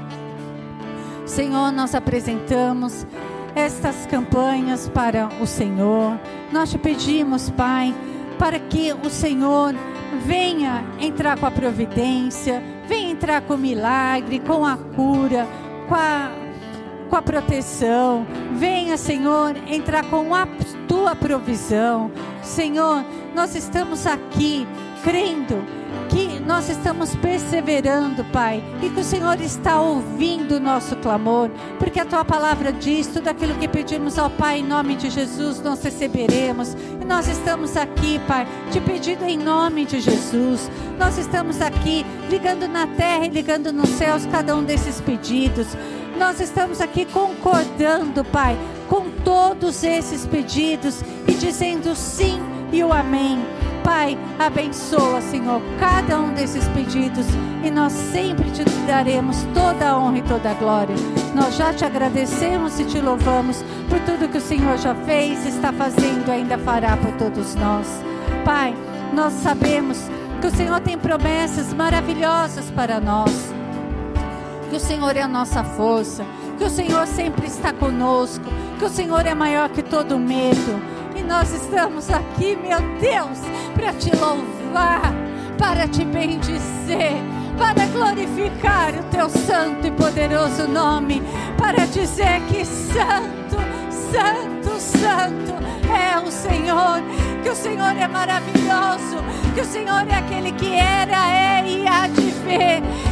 Senhor, 1.27 1.73
nós 1.73 1.93
apresentamos 1.93 3.05
estas 3.53 4.07
campanhas 4.07 4.89
para 4.89 5.29
o 5.41 5.47
Senhor. 5.47 6.17
Nós 6.53 6.71
te 6.71 6.79
pedimos, 6.79 7.51
Pai, 7.51 7.93
para 8.39 8.61
que 8.61 8.93
o 8.93 9.11
Senhor 9.11 9.75
venha 10.25 10.85
entrar 11.01 11.37
com 11.37 11.47
a 11.47 11.51
providência, 11.51 12.63
venha 12.87 13.11
entrar 13.11 13.41
com 13.41 13.55
o 13.55 13.59
milagre, 13.59 14.39
com 14.39 14.65
a 14.65 14.77
cura, 14.77 15.49
com 15.89 15.97
a, 15.97 16.31
com 17.09 17.17
a 17.17 17.23
proteção. 17.23 18.27
Venha, 18.55 18.97
Senhor, 18.97 19.57
entrar 19.67 20.05
com 20.05 20.35
a 20.35 20.47
tua 20.87 21.17
provisão. 21.17 22.11
Senhor, 22.43 23.05
nós 23.35 23.55
estamos 23.55 24.07
aqui 24.07 24.67
crendo 25.03 25.63
que 26.09 26.41
nós 26.41 26.69
estamos 26.69 27.15
perseverando, 27.17 28.25
Pai, 28.27 28.63
e 28.83 28.89
que 28.89 29.01
o 29.01 29.05
Senhor 29.05 29.41
está 29.41 29.81
ouvindo 29.81 30.57
o 30.57 30.61
nosso 30.61 30.97
clamor, 30.97 31.51
porque 31.79 32.01
a 32.01 32.05
tua 32.05 32.25
palavra 32.25 32.73
diz: 32.73 33.07
tudo 33.07 33.29
aquilo 33.29 33.55
que 33.55 33.69
pedimos 33.69 34.19
ao 34.19 34.31
Pai 34.31 34.59
em 34.59 34.65
nome 34.65 34.97
de 34.97 35.11
Jesus, 35.11 35.61
nós 35.61 35.83
receberemos. 35.83 36.75
E 37.01 37.05
nós 37.05 37.29
estamos 37.29 37.77
aqui, 37.77 38.19
Pai, 38.27 38.47
te 38.71 38.81
pedindo 38.81 39.25
em 39.25 39.37
nome 39.39 39.85
de 39.85 40.01
Jesus. 40.01 40.71
Nós 40.99 41.19
estamos 41.19 41.61
aqui 41.61 42.05
ligando 42.31 42.67
na 42.67 42.87
terra 42.87 43.27
e 43.27 43.29
ligando 43.29 43.73
nos 43.73 43.89
céus 43.91 44.27
cada 44.27 44.57
um 44.57 44.65
desses 44.65 45.01
pedidos. 45.01 45.69
Nós 46.19 46.41
estamos 46.41 46.81
aqui 46.81 47.05
concordando, 47.05 48.25
Pai, 48.25 48.59
com 48.89 49.09
todos 49.25 49.85
esses 49.85 50.27
pedidos 50.27 51.01
e 51.29 51.33
dizendo 51.35 51.95
sim 51.95 52.41
e 52.73 52.83
o 52.83 52.93
amém. 52.93 53.39
Pai, 53.85 54.19
abençoa, 54.37 55.21
Senhor, 55.21 55.63
cada 55.79 56.19
um 56.19 56.35
desses 56.35 56.67
pedidos 56.69 57.25
e 57.65 57.71
nós 57.71 57.93
sempre 57.93 58.51
te 58.51 58.65
daremos 58.87 59.45
toda 59.55 59.91
a 59.91 59.99
honra 59.99 60.19
e 60.19 60.23
toda 60.23 60.51
a 60.51 60.55
glória. 60.55 60.97
Nós 61.35 61.57
já 61.57 61.73
te 61.73 61.85
agradecemos 61.85 62.81
e 62.81 62.85
te 62.85 63.01
louvamos 63.01 63.65
por 63.89 64.01
tudo 64.01 64.29
que 64.29 64.39
o 64.39 64.43
Senhor 64.43 64.77
já 64.77 64.97
fez, 64.97 65.47
está 65.47 65.73
fazendo 65.73 66.29
e 66.29 66.33
ainda 66.33 66.59
fará 66.59 66.97
por 66.97 67.13
todos 67.13 67.55
nós. 67.55 67.87
Pai, 68.45 68.75
nós 69.15 69.33
sabemos 69.35 70.11
que 70.41 70.49
o 70.49 70.55
Senhor 70.55 70.81
tem 70.81 70.99
promessas 70.99 71.73
maravilhosas 71.73 72.71
para 72.73 72.99
nós. 72.99 73.58
Que 74.71 74.77
o 74.77 74.81
Senhor 74.81 75.17
é 75.17 75.23
a 75.23 75.29
nossa 75.29 75.65
força, 75.65 76.25
que 76.59 76.65
o 76.65 76.71
Senhor 76.71 77.07
sempre 77.07 77.47
está 77.47 77.73
conosco, 77.73 78.45
que 78.79 78.85
o 78.85 78.89
Senhor 78.91 79.27
é 79.27 79.35
maior 79.35 79.69
que 79.71 79.83
todo 79.83 80.19
medo. 80.19 80.81
E 81.17 81.23
nós 81.23 81.53
estamos 81.53 82.11
aqui, 82.11 82.57
meu 82.57 82.79
Deus, 83.01 83.39
para 83.75 83.93
te 83.95 84.11
louvar, 84.15 85.13
para 85.57 85.89
te 85.89 86.05
bendizer, 86.05 87.17
para 87.57 87.87
glorificar 87.87 88.95
o 88.95 89.05
teu 89.05 89.29
santo 89.31 89.87
e 89.87 89.91
poderoso 89.91 90.69
nome, 90.69 91.23
para 91.57 91.87
dizer 91.87 92.41
que 92.49 92.65
santo, 92.65 93.57
santo, 93.91 94.81
santo 94.81 95.55
é 95.91 96.19
o 96.21 96.31
Senhor, 96.31 97.03
que 97.43 97.49
o 97.49 97.57
Senhor 97.57 97.97
é 97.97 98.07
maravilhoso, 98.07 99.17
que 99.55 99.63
o 99.63 99.65
Senhor 99.65 100.07
é 100.09 100.15
aquele 100.15 100.53
que 100.53 100.75
era, 100.75 101.33
é 101.33 101.49
e 101.69 101.87
há 101.87 102.07
de 102.07 102.28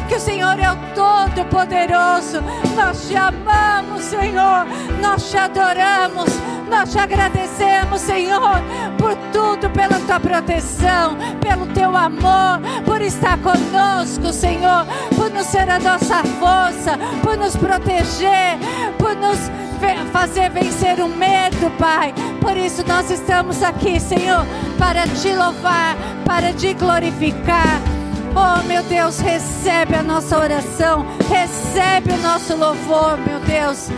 que 0.08 0.14
o 0.14 0.20
Senhor 0.20 0.58
é 0.58 0.70
o 0.70 0.76
Todo-Poderoso. 0.94 2.42
Nós 2.76 3.08
te 3.08 3.16
amamos, 3.16 4.02
Senhor, 4.02 4.66
nós 5.00 5.30
te 5.30 5.36
adoramos 5.36 6.30
nós 6.68 6.90
te 6.90 6.98
agradecemos, 6.98 8.00
Senhor, 8.00 8.60
por 8.98 9.14
tudo, 9.32 9.70
pela 9.70 10.00
tua 10.00 10.18
proteção, 10.18 11.16
pelo 11.40 11.66
teu 11.68 11.96
amor, 11.96 12.60
por 12.84 13.00
estar 13.00 13.38
conosco, 13.38 14.32
Senhor, 14.32 14.84
por 15.14 15.30
nos 15.30 15.46
ser 15.46 15.70
a 15.70 15.78
nossa 15.78 16.22
força, 16.24 16.98
por 17.22 17.36
nos 17.36 17.56
proteger, 17.56 18.58
por 18.98 19.14
nos 19.14 19.38
fazer 20.12 20.50
vencer 20.50 21.00
o 21.00 21.08
medo, 21.08 21.70
Pai. 21.78 22.12
Por 22.40 22.56
isso 22.56 22.84
nós 22.86 23.10
estamos 23.10 23.62
aqui, 23.62 24.00
Senhor, 24.00 24.44
para 24.78 25.06
te 25.06 25.32
louvar, 25.32 25.96
para 26.24 26.52
te 26.52 26.74
glorificar. 26.74 27.95
Oh, 28.38 28.62
meu 28.68 28.82
Deus, 28.82 29.18
recebe 29.18 29.94
a 29.94 30.02
nossa 30.02 30.38
oração, 30.38 31.06
recebe 31.26 32.12
o 32.12 32.18
nosso 32.18 32.54
louvor, 32.54 33.16
meu 33.16 33.40
Deus. 33.40 33.88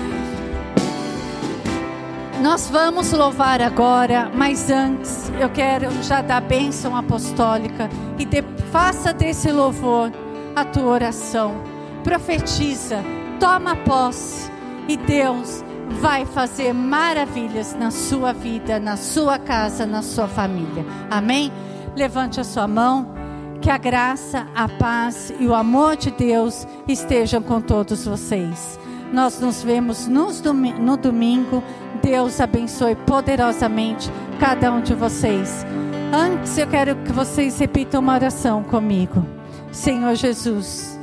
Nós 2.40 2.70
vamos 2.70 3.10
louvar 3.10 3.60
agora, 3.60 4.30
mas 4.32 4.70
antes 4.70 5.28
eu 5.40 5.50
quero 5.50 5.90
já 6.04 6.22
dar 6.22 6.40
bênção 6.40 6.94
apostólica 6.94 7.90
e 8.16 8.24
de, 8.24 8.44
faça 8.70 9.12
desse 9.12 9.50
louvor 9.50 10.12
a 10.54 10.64
tua 10.64 10.84
oração. 10.84 11.60
Profetiza, 12.04 13.02
toma 13.40 13.74
posse 13.74 14.48
e 14.86 14.96
Deus 14.96 15.64
vai 16.00 16.24
fazer 16.24 16.72
maravilhas 16.72 17.74
na 17.74 17.90
sua 17.90 18.32
vida, 18.32 18.78
na 18.78 18.96
sua 18.96 19.36
casa, 19.36 19.84
na 19.84 20.00
sua 20.00 20.28
família. 20.28 20.86
Amém? 21.10 21.52
Levante 21.96 22.38
a 22.38 22.44
sua 22.44 22.68
mão. 22.68 23.17
Que 23.60 23.70
a 23.70 23.78
graça, 23.78 24.46
a 24.54 24.68
paz 24.68 25.32
e 25.38 25.46
o 25.46 25.54
amor 25.54 25.96
de 25.96 26.10
Deus 26.10 26.66
estejam 26.86 27.42
com 27.42 27.60
todos 27.60 28.06
vocês. 28.06 28.78
Nós 29.12 29.40
nos 29.40 29.62
vemos 29.62 30.06
no 30.06 30.96
domingo. 30.96 31.62
Deus 32.02 32.40
abençoe 32.40 32.94
poderosamente 32.94 34.10
cada 34.38 34.72
um 34.72 34.80
de 34.80 34.94
vocês. 34.94 35.66
Antes 36.12 36.56
eu 36.56 36.66
quero 36.66 36.96
que 36.96 37.12
vocês 37.12 37.58
repitam 37.58 38.00
uma 38.00 38.14
oração 38.14 38.62
comigo. 38.62 39.26
Senhor 39.72 40.14
Jesus, 40.14 40.98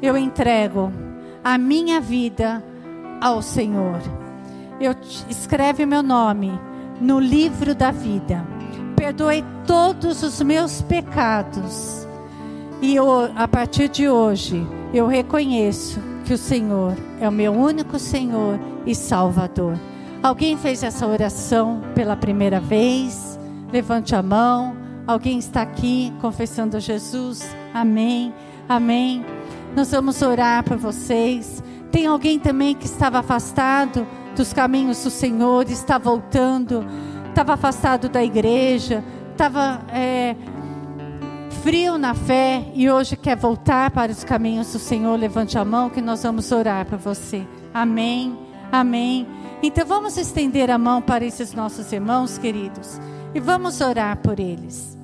eu 0.00 0.16
entrego 0.16 0.92
a 1.42 1.56
minha 1.56 2.00
vida 2.00 2.62
ao 3.20 3.40
Senhor. 3.42 4.00
Eu 4.80 4.94
escreve 5.28 5.84
meu 5.86 6.02
nome 6.02 6.52
no 7.00 7.18
livro 7.18 7.74
da 7.74 7.90
vida. 7.90 8.57
Perdoe 8.98 9.44
todos 9.64 10.24
os 10.24 10.42
meus 10.42 10.82
pecados. 10.82 12.04
E 12.82 12.96
eu, 12.96 13.30
a 13.36 13.46
partir 13.46 13.88
de 13.88 14.08
hoje, 14.08 14.66
eu 14.92 15.06
reconheço 15.06 16.00
que 16.24 16.34
o 16.34 16.38
Senhor 16.38 16.96
é 17.20 17.28
o 17.28 17.32
meu 17.32 17.52
único 17.52 17.96
Senhor 17.96 18.58
e 18.84 18.96
Salvador. 18.96 19.78
Alguém 20.20 20.56
fez 20.56 20.82
essa 20.82 21.06
oração 21.06 21.80
pela 21.94 22.16
primeira 22.16 22.58
vez? 22.58 23.38
Levante 23.72 24.16
a 24.16 24.22
mão. 24.22 24.76
Alguém 25.06 25.38
está 25.38 25.62
aqui 25.62 26.12
confessando 26.20 26.80
Jesus? 26.80 27.48
Amém. 27.72 28.34
Amém. 28.68 29.24
Nós 29.76 29.92
vamos 29.92 30.20
orar 30.22 30.64
por 30.64 30.76
vocês. 30.76 31.62
Tem 31.92 32.06
alguém 32.06 32.38
também 32.40 32.74
que 32.74 32.86
estava 32.86 33.20
afastado 33.20 34.04
dos 34.34 34.52
caminhos 34.52 35.02
do 35.02 35.10
Senhor, 35.10 35.68
está 35.68 35.98
voltando, 35.98 36.84
estava 37.28 37.54
afastado 37.54 38.08
da 38.08 38.22
igreja, 38.22 39.04
estava 39.32 39.80
é, 39.92 40.34
frio 41.62 41.98
na 41.98 42.14
fé 42.14 42.64
e 42.74 42.90
hoje 42.90 43.16
quer 43.16 43.36
voltar 43.36 43.90
para 43.90 44.10
os 44.10 44.24
caminhos 44.24 44.72
do 44.72 44.78
Senhor, 44.78 45.18
levante 45.18 45.58
a 45.58 45.64
mão 45.64 45.90
que 45.90 46.00
nós 46.00 46.22
vamos 46.22 46.50
orar 46.52 46.86
para 46.86 46.96
você. 46.96 47.46
Amém. 47.72 48.36
Amém. 48.70 49.26
Então 49.62 49.84
vamos 49.86 50.16
estender 50.16 50.70
a 50.70 50.78
mão 50.78 51.00
para 51.00 51.24
esses 51.24 51.52
nossos 51.52 51.90
irmãos 51.92 52.38
queridos 52.38 53.00
e 53.34 53.40
vamos 53.40 53.80
orar 53.80 54.18
por 54.18 54.38
eles. 54.38 54.96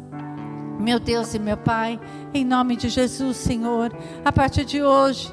Meu 0.79 0.99
Deus 0.99 1.35
e 1.35 1.39
meu 1.39 1.57
Pai, 1.57 1.99
em 2.33 2.45
nome 2.45 2.77
de 2.77 2.89
Jesus, 2.89 3.37
Senhor, 3.37 3.97
a 4.25 4.33
partir 4.33 4.65
de 4.65 4.83
hoje, 4.83 5.33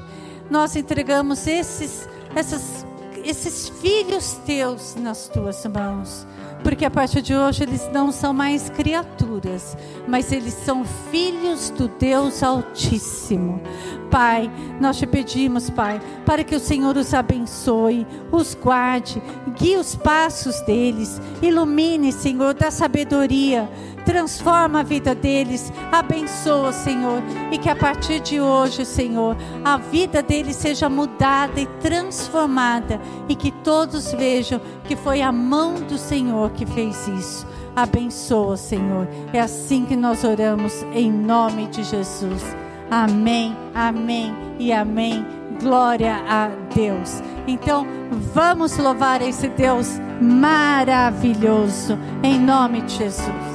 nós 0.50 0.76
entregamos 0.76 1.46
esses, 1.46 2.08
essas, 2.34 2.86
esses 3.24 3.68
filhos 3.68 4.34
teus 4.46 4.94
nas 4.96 5.28
tuas 5.28 5.64
mãos 5.66 6.26
porque 6.62 6.84
a 6.84 6.90
partir 6.90 7.22
de 7.22 7.34
hoje 7.34 7.62
eles 7.62 7.90
não 7.92 8.12
são 8.12 8.32
mais 8.32 8.70
criaturas, 8.70 9.76
mas 10.06 10.32
eles 10.32 10.54
são 10.54 10.84
filhos 11.10 11.70
do 11.70 11.88
Deus 11.88 12.42
Altíssimo. 12.42 13.60
Pai, 14.12 14.50
nós 14.78 14.98
te 14.98 15.06
pedimos, 15.06 15.70
Pai, 15.70 15.98
para 16.26 16.44
que 16.44 16.54
o 16.54 16.60
Senhor 16.60 16.98
os 16.98 17.14
abençoe, 17.14 18.06
os 18.30 18.54
guarde, 18.54 19.22
guie 19.58 19.78
os 19.78 19.96
passos 19.96 20.60
deles, 20.60 21.18
ilumine, 21.40 22.12
Senhor, 22.12 22.52
da 22.52 22.70
sabedoria 22.70 23.66
transforma 24.04 24.80
a 24.80 24.82
vida 24.82 25.14
deles, 25.14 25.72
abençoa, 25.90 26.72
Senhor, 26.72 27.22
e 27.50 27.58
que 27.58 27.68
a 27.68 27.76
partir 27.76 28.20
de 28.20 28.40
hoje, 28.40 28.84
Senhor, 28.84 29.36
a 29.64 29.76
vida 29.76 30.22
deles 30.22 30.56
seja 30.56 30.88
mudada 30.88 31.60
e 31.60 31.66
transformada, 31.80 33.00
e 33.28 33.34
que 33.34 33.50
todos 33.50 34.12
vejam 34.12 34.60
que 34.84 34.96
foi 34.96 35.22
a 35.22 35.32
mão 35.32 35.74
do 35.74 35.96
Senhor 35.96 36.50
que 36.50 36.66
fez 36.66 37.06
isso. 37.08 37.46
Abençoa, 37.74 38.56
Senhor. 38.56 39.08
É 39.32 39.40
assim 39.40 39.86
que 39.86 39.96
nós 39.96 40.24
oramos 40.24 40.82
em 40.92 41.10
nome 41.10 41.68
de 41.68 41.82
Jesus. 41.82 42.42
Amém, 42.92 43.56
amém 43.74 44.34
e 44.58 44.70
amém. 44.70 45.24
Glória 45.62 46.14
a 46.28 46.48
Deus. 46.74 47.22
Então, 47.46 47.86
vamos 48.34 48.76
louvar 48.76 49.22
esse 49.22 49.48
Deus 49.48 49.98
maravilhoso 50.20 51.98
em 52.22 52.38
nome 52.38 52.82
de 52.82 52.96
Jesus. 52.96 53.51